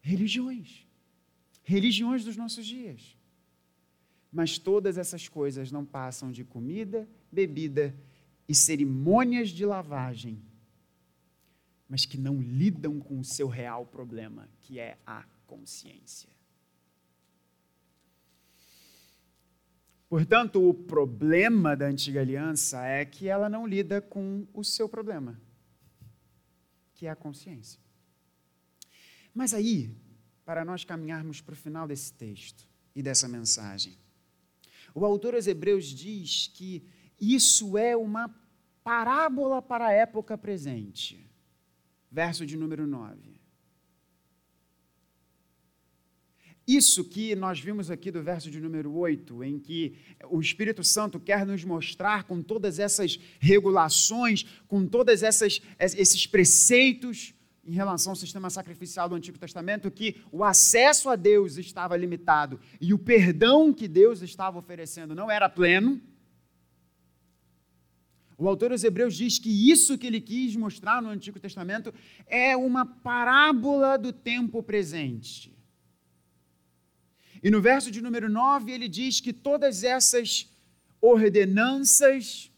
[0.01, 0.87] Religiões.
[1.65, 3.17] Religiões dos nossos dias.
[4.31, 7.95] Mas todas essas coisas não passam de comida, bebida
[8.49, 10.43] e cerimônias de lavagem,
[11.89, 16.29] mas que não lidam com o seu real problema, que é a consciência.
[20.09, 25.39] Portanto, o problema da antiga aliança é que ela não lida com o seu problema,
[26.95, 27.79] que é a consciência.
[29.35, 29.95] Mas aí,
[30.47, 33.99] para nós caminharmos para o final desse texto e dessa mensagem,
[34.95, 36.83] o autor aos Hebreus diz que
[37.21, 38.35] isso é uma
[38.83, 41.29] parábola para a época presente.
[42.11, 43.39] Verso de número 9.
[46.69, 49.97] Isso que nós vimos aqui do verso de número 8, em que
[50.29, 57.33] o Espírito Santo quer nos mostrar com todas essas regulações, com todos esses preceitos
[57.64, 62.61] em relação ao sistema sacrificial do Antigo Testamento, que o acesso a Deus estava limitado
[62.79, 65.99] e o perdão que Deus estava oferecendo não era pleno.
[68.39, 71.93] O autor dos Hebreus diz que isso que ele quis mostrar no Antigo Testamento
[72.24, 75.53] é uma parábola do tempo presente.
[77.43, 80.49] E no verso de número 9 ele diz que todas essas
[81.01, 82.49] ordenanças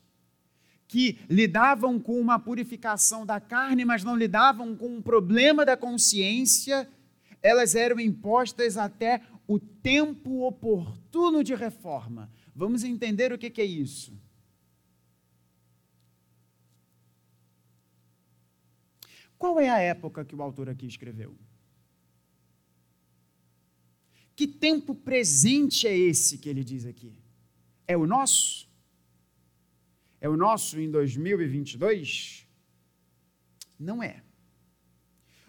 [0.87, 6.87] que lidavam com uma purificação da carne, mas não lidavam com um problema da consciência,
[7.43, 12.31] elas eram impostas até o tempo oportuno de reforma.
[12.55, 14.13] Vamos entender o que é isso.
[19.41, 21.35] Qual é a época que o autor aqui escreveu?
[24.37, 27.19] Que tempo presente é esse que ele diz aqui?
[27.89, 28.69] É o nosso?
[30.21, 32.47] É o nosso em 2022?
[33.79, 34.23] Não é.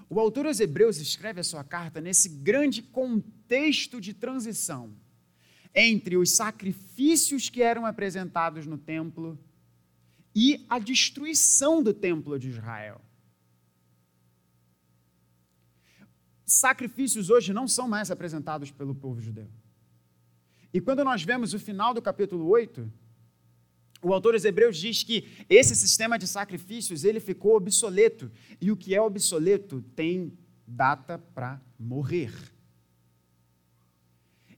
[0.10, 4.96] O autor aos Hebreus escreve a sua carta nesse grande contexto de transição
[5.76, 9.38] entre os sacrifícios que eram apresentados no templo
[10.34, 13.02] e a destruição do templo de Israel.
[16.52, 19.50] Sacrifícios hoje não são mais apresentados pelo povo judeu.
[20.74, 22.92] E quando nós vemos o final do capítulo 8,
[24.02, 28.32] o autor dos Hebreus diz que esse sistema de sacrifícios ele ficou obsoleto.
[28.60, 32.34] E o que é obsoleto tem data para morrer.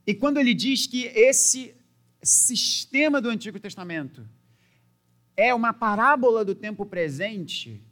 [0.06, 1.74] E quando ele diz que esse
[2.22, 4.26] sistema do Antigo Testamento
[5.36, 7.82] é uma parábola do tempo presente,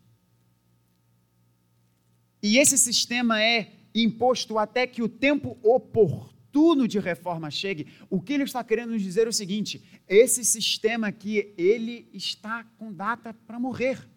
[2.42, 8.32] e esse sistema é imposto até que o tempo oportuno de reforma chegue, o que
[8.32, 13.32] ele está querendo nos dizer é o seguinte: esse sistema aqui, ele está com data
[13.32, 14.08] para morrer.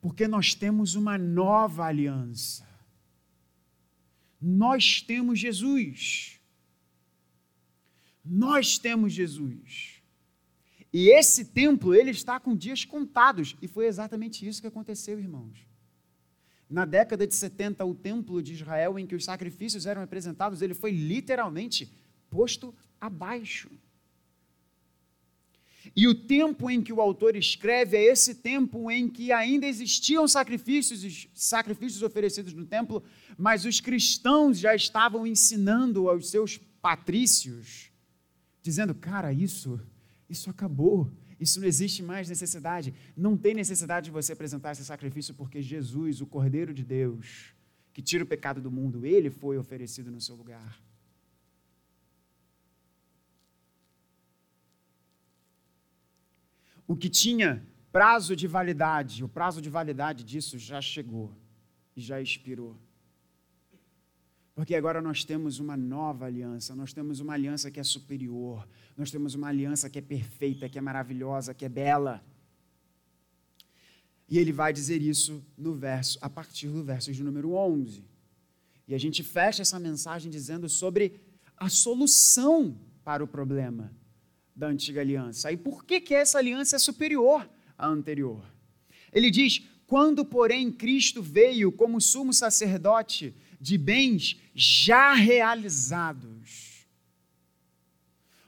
[0.00, 2.68] Porque nós temos uma nova aliança.
[4.40, 6.40] Nós temos Jesus.
[8.24, 10.02] Nós temos Jesus.
[10.92, 13.56] E esse templo, ele está com dias contados.
[13.62, 15.71] E foi exatamente isso que aconteceu, irmãos.
[16.72, 20.72] Na década de 70, o templo de Israel, em que os sacrifícios eram apresentados, ele
[20.72, 21.92] foi literalmente
[22.30, 23.70] posto abaixo.
[25.94, 30.26] E o tempo em que o autor escreve é esse tempo em que ainda existiam
[30.26, 33.04] sacrifícios, sacrifícios oferecidos no templo,
[33.36, 37.90] mas os cristãos já estavam ensinando aos seus patrícios,
[38.62, 39.78] dizendo: "Cara, isso,
[40.26, 41.12] isso acabou.
[41.44, 42.94] Isso não existe mais necessidade.
[43.16, 47.52] Não tem necessidade de você apresentar esse sacrifício, porque Jesus, o Cordeiro de Deus,
[47.92, 50.80] que tira o pecado do mundo, ele foi oferecido no seu lugar.
[56.86, 61.34] O que tinha prazo de validade, o prazo de validade disso já chegou
[61.96, 62.78] e já expirou.
[64.62, 68.64] Porque agora nós temos uma nova aliança, nós temos uma aliança que é superior,
[68.96, 72.24] nós temos uma aliança que é perfeita, que é maravilhosa, que é bela.
[74.28, 78.04] E ele vai dizer isso no verso, a partir do verso de número 11.
[78.86, 81.20] E a gente fecha essa mensagem dizendo sobre
[81.56, 83.92] a solução para o problema.
[84.54, 85.50] da antiga aliança.
[85.50, 88.44] E por que, que essa aliança é superior à anterior?
[89.12, 96.84] Ele diz: quando, porém, Cristo veio como sumo sacerdote de bens já realizados.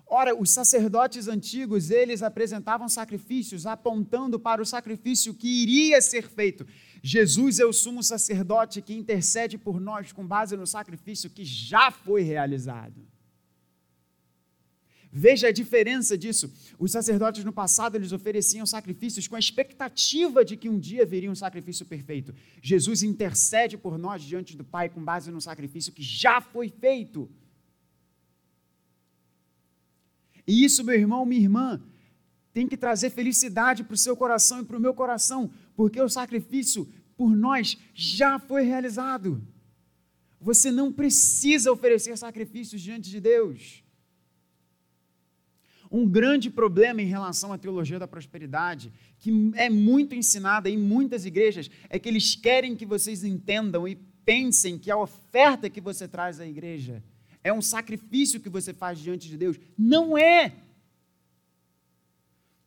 [0.04, 6.66] Ora, os sacerdotes antigos, eles apresentavam sacrifícios apontando para o sacrifício que iria ser feito.
[7.00, 11.92] Jesus é o sumo sacerdote que intercede por nós com base no sacrifício que já
[11.92, 13.13] foi realizado.
[15.16, 16.52] Veja a diferença disso.
[16.76, 21.30] Os sacerdotes no passado eles ofereciam sacrifícios com a expectativa de que um dia viria
[21.30, 22.34] um sacrifício perfeito.
[22.60, 27.30] Jesus intercede por nós diante do Pai com base no sacrifício que já foi feito.
[30.44, 31.80] E isso, meu irmão, minha irmã,
[32.52, 36.08] tem que trazer felicidade para o seu coração e para o meu coração, porque o
[36.08, 39.40] sacrifício por nós já foi realizado.
[40.40, 43.83] Você não precisa oferecer sacrifícios diante de Deus.
[45.96, 51.24] Um grande problema em relação à teologia da prosperidade, que é muito ensinada em muitas
[51.24, 56.08] igrejas, é que eles querem que vocês entendam e pensem que a oferta que você
[56.08, 57.00] traz à igreja
[57.44, 59.56] é um sacrifício que você faz diante de Deus.
[59.78, 60.56] Não é!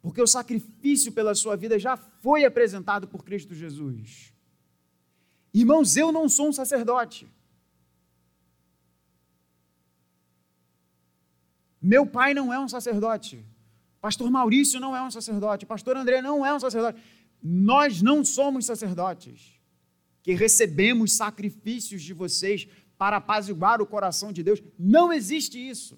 [0.01, 4.31] Porque o sacrifício pela sua vida já foi apresentado por Cristo Jesus.
[5.53, 7.27] Irmãos, eu não sou um sacerdote.
[11.87, 13.45] Meu pai não é um sacerdote.
[14.01, 15.65] Pastor Maurício não é um sacerdote.
[15.65, 17.01] Pastor André não é um sacerdote.
[17.41, 19.57] Nós não somos sacerdotes
[20.21, 22.67] que recebemos sacrifícios de vocês
[22.97, 24.61] para apaziguar o coração de Deus.
[24.77, 25.97] Não existe isso.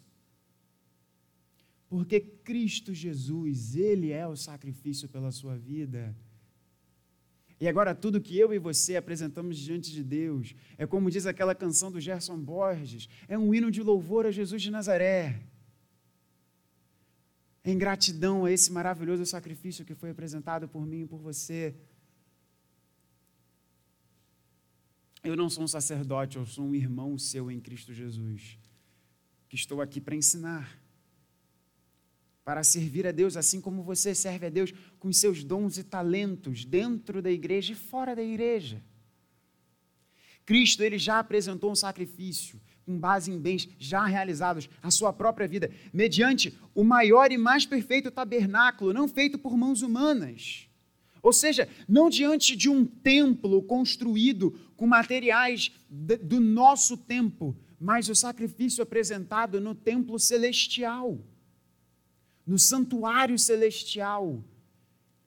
[1.88, 6.16] Porque Cristo Jesus, Ele é o sacrifício pela sua vida.
[7.60, 11.56] E agora, tudo que eu e você apresentamos diante de Deus é como diz aquela
[11.56, 15.42] canção do Gerson Borges: é um hino de louvor a Jesus de Nazaré
[17.64, 21.76] em gratidão a esse maravilhoso sacrifício que foi apresentado por mim e por você.
[25.24, 28.58] Eu não sou um sacerdote, eu sou um irmão seu em Cristo Jesus,
[29.50, 30.80] que estou aqui para ensinar,
[32.46, 36.64] para servir a Deus, assim como você serve a Deus com seus dons e talentos
[36.64, 38.82] dentro da igreja e fora da igreja.
[40.46, 42.60] Cristo, ele já apresentou um sacrifício,
[42.90, 47.64] com base em bens já realizados, a sua própria vida, mediante o maior e mais
[47.64, 50.68] perfeito tabernáculo, não feito por mãos humanas.
[51.22, 58.16] Ou seja, não diante de um templo construído com materiais do nosso tempo, mas o
[58.16, 61.20] sacrifício apresentado no templo celestial,
[62.44, 64.44] no santuário celestial,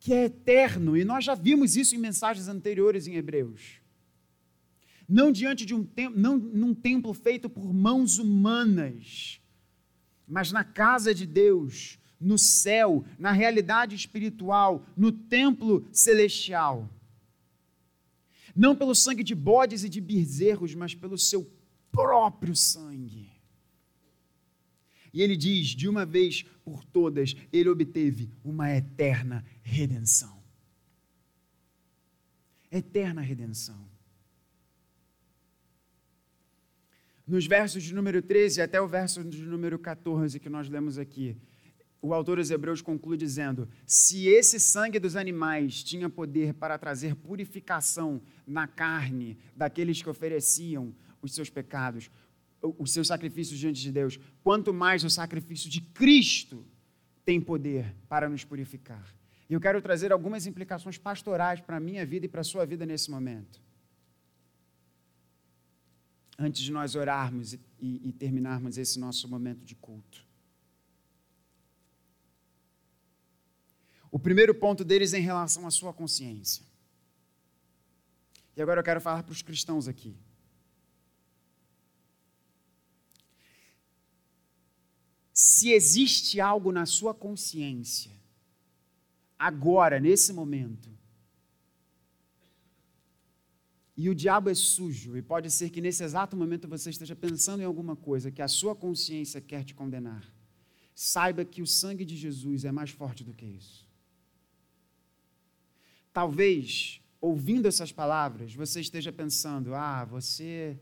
[0.01, 3.82] que é eterno, e nós já vimos isso em mensagens anteriores em Hebreus
[5.09, 9.40] não diante de um templo, não num templo feito por mãos humanas,
[10.26, 16.88] mas na casa de Deus, no céu, na realidade espiritual, no templo celestial.
[18.55, 21.50] Não pelo sangue de bodes e de bezerros, mas pelo seu
[21.90, 23.30] próprio sangue.
[25.12, 30.42] E ele diz: de uma vez por todas, ele obteve uma eterna redenção.
[32.70, 33.91] Eterna redenção.
[37.27, 41.37] Nos versos de número 13 até o verso de número 14 que nós lemos aqui,
[42.01, 47.14] o autor dos Hebreus conclui dizendo: se esse sangue dos animais tinha poder para trazer
[47.14, 50.93] purificação na carne daqueles que ofereciam
[51.23, 52.11] os seus pecados,
[52.61, 56.66] os seus sacrifícios diante de Deus, quanto mais o sacrifício de Cristo
[57.25, 59.14] tem poder para nos purificar.
[59.49, 62.66] E eu quero trazer algumas implicações pastorais para a minha vida e para a sua
[62.66, 63.61] vida nesse momento
[66.43, 70.26] antes de nós orarmos e, e, terminarmos esse nosso momento de culto.
[74.11, 76.64] O primeiro ponto deles é em relação à sua consciência.
[78.55, 80.14] E agora eu quero falar para os cristãos aqui.
[85.32, 88.12] Se existe algo na sua consciência,
[89.38, 90.90] agora, nesse momento,
[93.97, 97.61] e o diabo é sujo, e pode ser que nesse exato momento você esteja pensando
[97.61, 100.24] em alguma coisa que a sua consciência quer te condenar.
[100.95, 103.86] Saiba que o sangue de Jesus é mais forte do que isso.
[106.12, 110.78] Talvez, ouvindo essas palavras, você esteja pensando: ah, você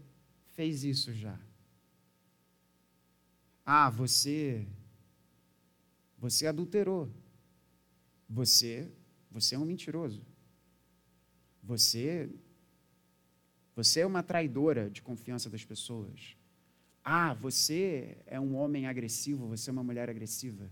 [0.53, 1.39] fez isso já.
[3.65, 4.67] Ah, você
[6.19, 7.09] você adulterou.
[8.29, 8.93] Você
[9.31, 10.23] você é um mentiroso.
[11.63, 12.29] Você
[13.83, 16.37] você é uma traidora de confiança das pessoas.
[17.03, 20.71] Ah, você é um homem agressivo, você é uma mulher agressiva.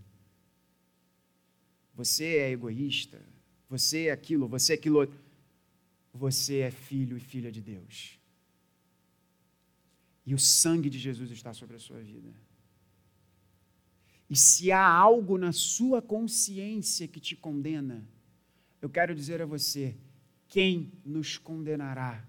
[1.95, 3.21] você é egoísta,
[3.69, 5.19] você é aquilo, você é aquilo outro.
[6.13, 8.19] Você é filho e filha de Deus.
[10.27, 12.33] E o sangue de Jesus está sobre a sua vida.
[14.29, 18.07] E se há algo na sua consciência que te condena,
[18.83, 19.97] eu quero dizer a você:
[20.47, 22.28] quem nos condenará?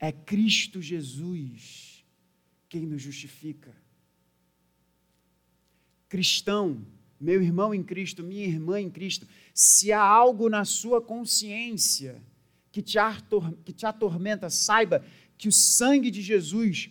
[0.00, 2.04] É Cristo Jesus
[2.68, 3.76] quem nos justifica.
[6.08, 6.84] Cristão,
[7.20, 12.20] meu irmão em Cristo, minha irmã em Cristo, se há algo na sua consciência
[12.72, 12.96] que te,
[13.64, 15.04] que te atormenta, saiba
[15.36, 16.90] que o sangue de Jesus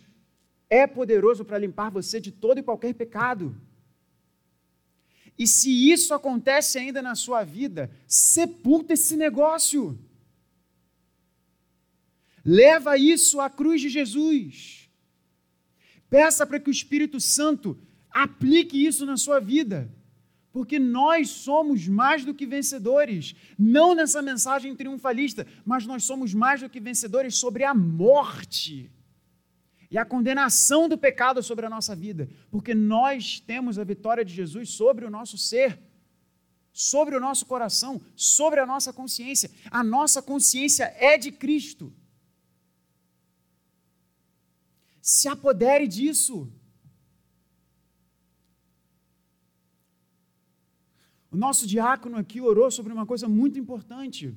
[0.68, 3.60] é poderoso para limpar você de todo e qualquer pecado.
[5.36, 9.98] E se isso acontece ainda na sua vida, sepulta esse negócio.
[12.44, 14.88] Leva isso à cruz de Jesus.
[16.08, 17.78] Peça para que o Espírito Santo
[18.10, 19.92] aplique isso na sua vida.
[20.52, 26.60] Porque nós somos mais do que vencedores, não nessa mensagem triunfalista, mas nós somos mais
[26.60, 28.90] do que vencedores sobre a morte
[29.90, 34.32] e a condenação do pecado sobre a nossa vida, porque nós temos a vitória de
[34.32, 35.78] Jesus sobre o nosso ser,
[36.72, 39.50] sobre o nosso coração, sobre a nossa consciência.
[39.70, 41.92] A nossa consciência é de Cristo.
[45.00, 46.52] Se apodere disso.
[51.30, 54.34] O nosso diácono aqui orou sobre uma coisa muito importante.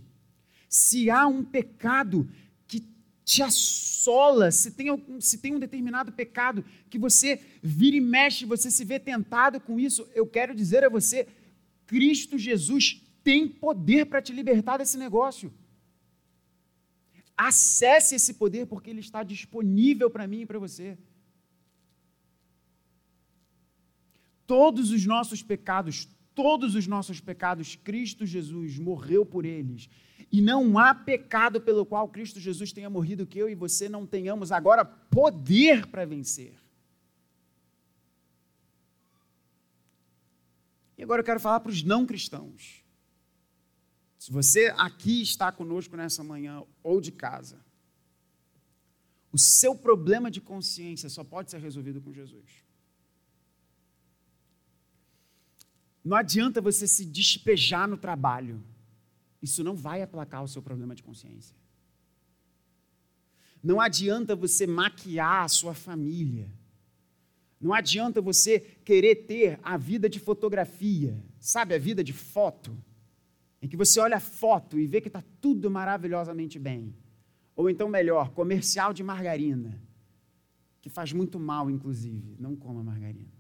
[0.70, 2.30] Se há um pecado
[3.26, 4.88] te assola, se tem,
[5.20, 9.80] se tem um determinado pecado que você vira e mexe, você se vê tentado com
[9.80, 11.28] isso, eu quero dizer a você:
[11.86, 15.54] Cristo Jesus tem poder para te libertar desse negócio.
[17.38, 20.98] Acesse esse poder porque ele está disponível para mim e para você.
[24.46, 29.90] Todos os nossos pecados, todos os nossos pecados, Cristo Jesus morreu por eles
[30.32, 34.06] e não há pecado pelo qual Cristo Jesus tenha morrido que eu e você não
[34.06, 36.56] tenhamos agora poder para vencer.
[40.98, 42.83] E agora eu quero falar para os não cristãos.
[44.24, 47.58] Se você aqui está conosco nessa manhã ou de casa,
[49.32, 52.50] o seu problema de consciência só pode ser resolvido com Jesus.
[56.04, 58.64] Não adianta você se despejar no trabalho
[59.44, 61.54] isso não vai aplacar o seu problema de consciência.
[63.62, 66.50] Não adianta você maquiar a sua família.
[67.60, 72.74] Não adianta você querer ter a vida de fotografia, sabe, a vida de foto,
[73.64, 76.94] em que você olha a foto e vê que está tudo maravilhosamente bem.
[77.56, 79.82] Ou então, melhor, comercial de margarina,
[80.82, 82.36] que faz muito mal, inclusive.
[82.38, 83.32] Não coma margarina.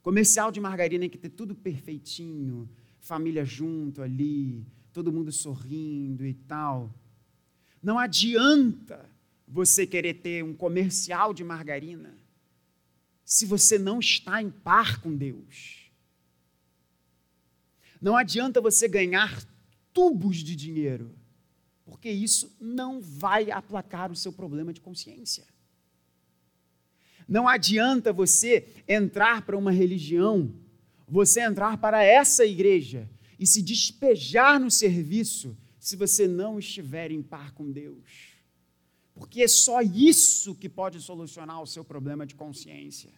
[0.00, 2.66] Comercial de margarina em que tem tudo perfeitinho,
[2.98, 6.90] família junto ali, todo mundo sorrindo e tal.
[7.82, 9.04] Não adianta
[9.46, 12.16] você querer ter um comercial de margarina
[13.22, 15.87] se você não está em par com Deus.
[18.00, 19.44] Não adianta você ganhar
[19.92, 21.14] tubos de dinheiro,
[21.84, 25.44] porque isso não vai aplacar o seu problema de consciência.
[27.26, 30.54] Não adianta você entrar para uma religião
[31.08, 37.22] você entrar para essa igreja e se despejar no serviço se você não estiver em
[37.22, 38.34] par com Deus.
[39.14, 43.10] Porque é só isso que pode solucionar o seu problema de consciência.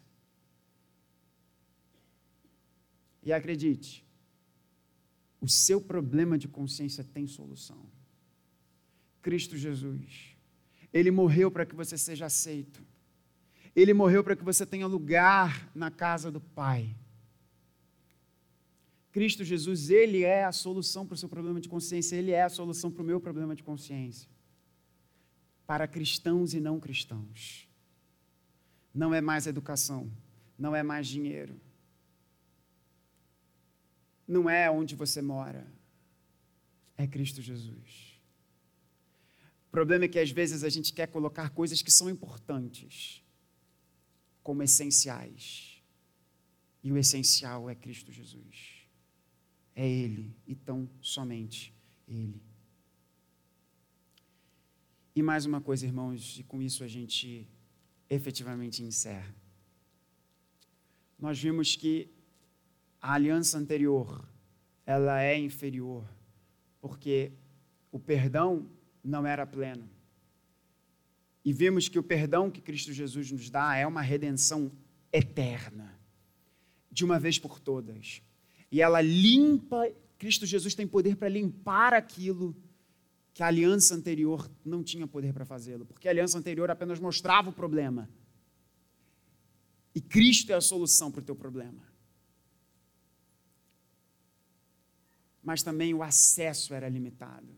[3.23, 4.05] E acredite,
[5.41, 7.81] o seu problema de consciência tem solução.
[9.23, 10.37] Cristo Jesus.
[10.93, 12.83] Ele morreu para que você seja aceito.
[13.75, 16.95] Ele morreu para que você tenha lugar na casa do Pai.
[19.13, 22.49] Cristo Jesus, Ele é a solução para o seu problema de consciência, Ele é a
[22.49, 24.29] solução para o meu problema de consciência.
[25.67, 27.69] Para cristãos e não cristãos.
[28.93, 30.11] Não é mais educação,
[30.59, 31.61] não é mais dinheiro,
[34.31, 35.67] não é onde você mora,
[36.97, 38.21] é Cristo Jesus.
[39.69, 43.23] O problema é que às vezes a gente quer colocar coisas que são importantes
[44.43, 45.83] como essenciais,
[46.83, 48.81] e o essencial é Cristo Jesus
[49.75, 51.75] é Ele e tão somente
[52.07, 52.43] Ele.
[55.15, 57.49] E mais uma coisa, irmãos, e com isso a gente
[58.09, 59.35] efetivamente encerra.
[61.19, 62.11] Nós vimos que
[63.01, 64.29] a aliança anterior,
[64.85, 66.05] ela é inferior,
[66.81, 67.33] porque
[67.91, 68.67] o perdão
[69.03, 69.89] não era pleno.
[71.45, 74.71] E vimos que o perdão que Cristo Jesus nos dá é uma redenção
[75.13, 75.99] eterna,
[76.91, 78.23] de uma vez por todas
[78.71, 82.55] E ela limpa, Cristo Jesus tem poder para limpar aquilo
[83.33, 87.49] que a aliança anterior não tinha poder para fazê-lo, porque a aliança anterior apenas mostrava
[87.49, 88.09] o problema.
[89.95, 91.90] E Cristo é a solução para o teu problema.
[95.43, 97.55] Mas também o acesso era limitado.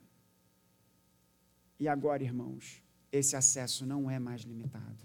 [1.78, 5.04] E agora, irmãos, esse acesso não é mais limitado.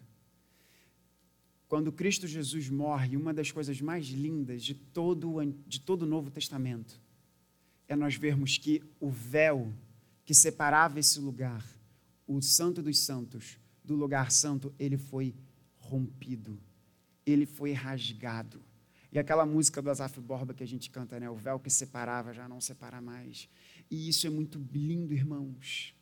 [1.67, 6.31] Quando Cristo Jesus morre, uma das coisas mais lindas de todo, de todo o Novo
[6.31, 7.01] Testamento
[7.87, 9.73] é nós vermos que o véu
[10.25, 11.65] que separava esse lugar,
[12.27, 15.33] o Santo dos Santos, do lugar santo, ele foi
[15.77, 16.59] rompido,
[17.25, 18.61] ele foi rasgado.
[19.11, 21.29] E aquela música do Azaf Borba que a gente canta, né?
[21.29, 23.49] O véu que separava já não separa mais.
[23.89, 25.93] E isso é muito lindo, irmãos.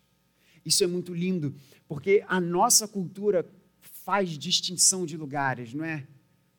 [0.66, 1.54] Isso é muito lindo,
[1.88, 3.48] porque a nossa cultura
[3.80, 6.08] faz distinção de lugares, não é?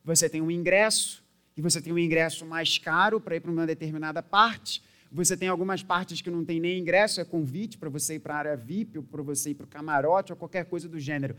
[0.04, 1.24] Você tem um ingresso,
[1.56, 4.80] e você tem um ingresso mais caro para ir para uma determinada parte,
[5.10, 8.34] você tem algumas partes que não tem nem ingresso, é convite para você ir para
[8.34, 11.36] a área VIP, ou para você ir para o camarote, ou qualquer coisa do gênero.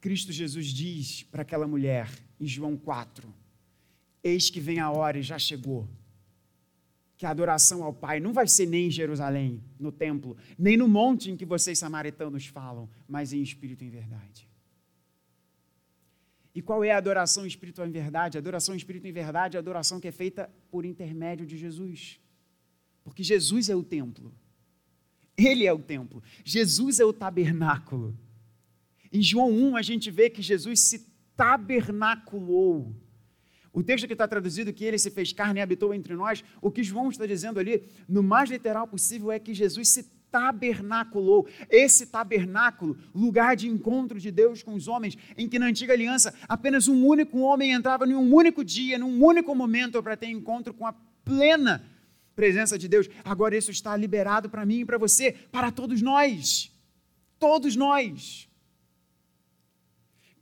[0.00, 3.32] Cristo Jesus diz para aquela mulher, em João 4,
[4.22, 5.88] Eis que vem a hora e já chegou.
[7.16, 10.88] Que a adoração ao Pai não vai ser nem em Jerusalém, no templo, nem no
[10.88, 14.48] monte em que vocês samaritanos falam, mas em espírito e em verdade.
[16.54, 18.36] E qual é a adoração espiritual em verdade?
[18.36, 22.18] A adoração espiritual em verdade é a adoração que é feita por intermédio de Jesus.
[23.04, 24.34] Porque Jesus é o templo.
[25.36, 26.22] Ele é o templo.
[26.44, 28.16] Jesus é o tabernáculo.
[29.12, 31.06] Em João 1, a gente vê que Jesus se
[31.36, 32.94] tabernaculou.
[33.72, 36.70] O texto que está traduzido, que ele se fez carne e habitou entre nós, o
[36.70, 41.46] que João está dizendo ali, no mais literal possível, é que Jesus se tabernaculou.
[41.68, 46.34] Esse tabernáculo, lugar de encontro de Deus com os homens, em que na antiga aliança
[46.48, 50.72] apenas um único homem entrava em um único dia, num único momento para ter encontro
[50.74, 50.94] com a
[51.24, 51.84] plena
[52.34, 53.08] presença de Deus.
[53.24, 56.72] Agora isso está liberado para mim e para você, para todos nós.
[57.38, 58.48] Todos nós.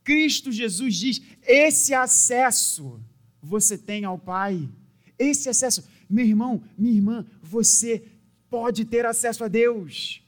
[0.03, 2.99] Cristo Jesus diz: esse acesso
[3.41, 4.69] você tem ao Pai.
[5.17, 8.03] Esse acesso, meu irmão, minha irmã, você
[8.49, 10.21] pode ter acesso a Deus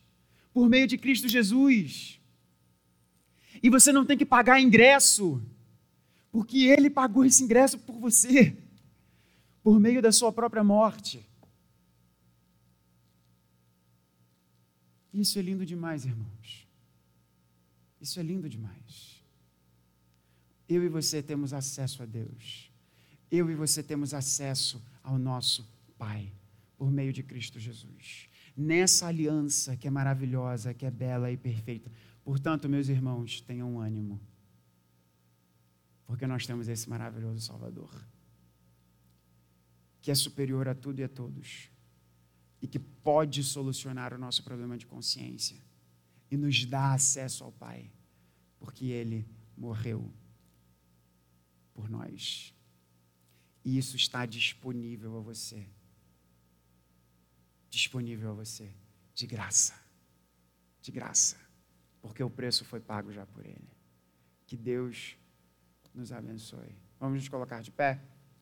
[0.54, 2.20] por meio de Cristo Jesus.
[3.64, 5.42] E você não tem que pagar ingresso,
[6.32, 8.56] porque Ele pagou esse ingresso por você,
[9.64, 11.26] por meio da sua própria morte.
[15.14, 16.68] Isso é lindo demais, irmãos.
[18.00, 19.22] Isso é lindo demais.
[20.68, 22.71] Eu e você temos acesso a Deus.
[23.32, 25.66] Eu e você temos acesso ao nosso
[25.98, 26.32] Pai,
[26.78, 28.28] por meio de Cristo Jesus.
[28.58, 31.90] Nessa aliança que é maravilhosa, que é bela e perfeita.
[32.24, 34.20] Portanto, meus irmãos, tenham ânimo.
[36.06, 37.90] Porque nós temos esse maravilhoso Salvador,
[40.02, 41.72] que é superior a tudo e a todos
[42.62, 45.58] e que pode solucionar o nosso problema de consciência
[46.30, 47.90] e nos dá acesso ao Pai,
[48.60, 49.28] porque Ele
[49.58, 50.14] morreu
[51.74, 52.54] por nós.
[53.64, 55.68] E isso está disponível a você.
[57.70, 58.70] Disponível a você,
[59.14, 59.74] de graça.
[60.82, 61.38] De graça.
[62.02, 63.70] Porque o preço foi pago já por Ele.
[64.48, 65.16] Que Deus
[65.94, 66.76] nos abençoe.
[67.00, 68.02] Vamos nos colocar de pé?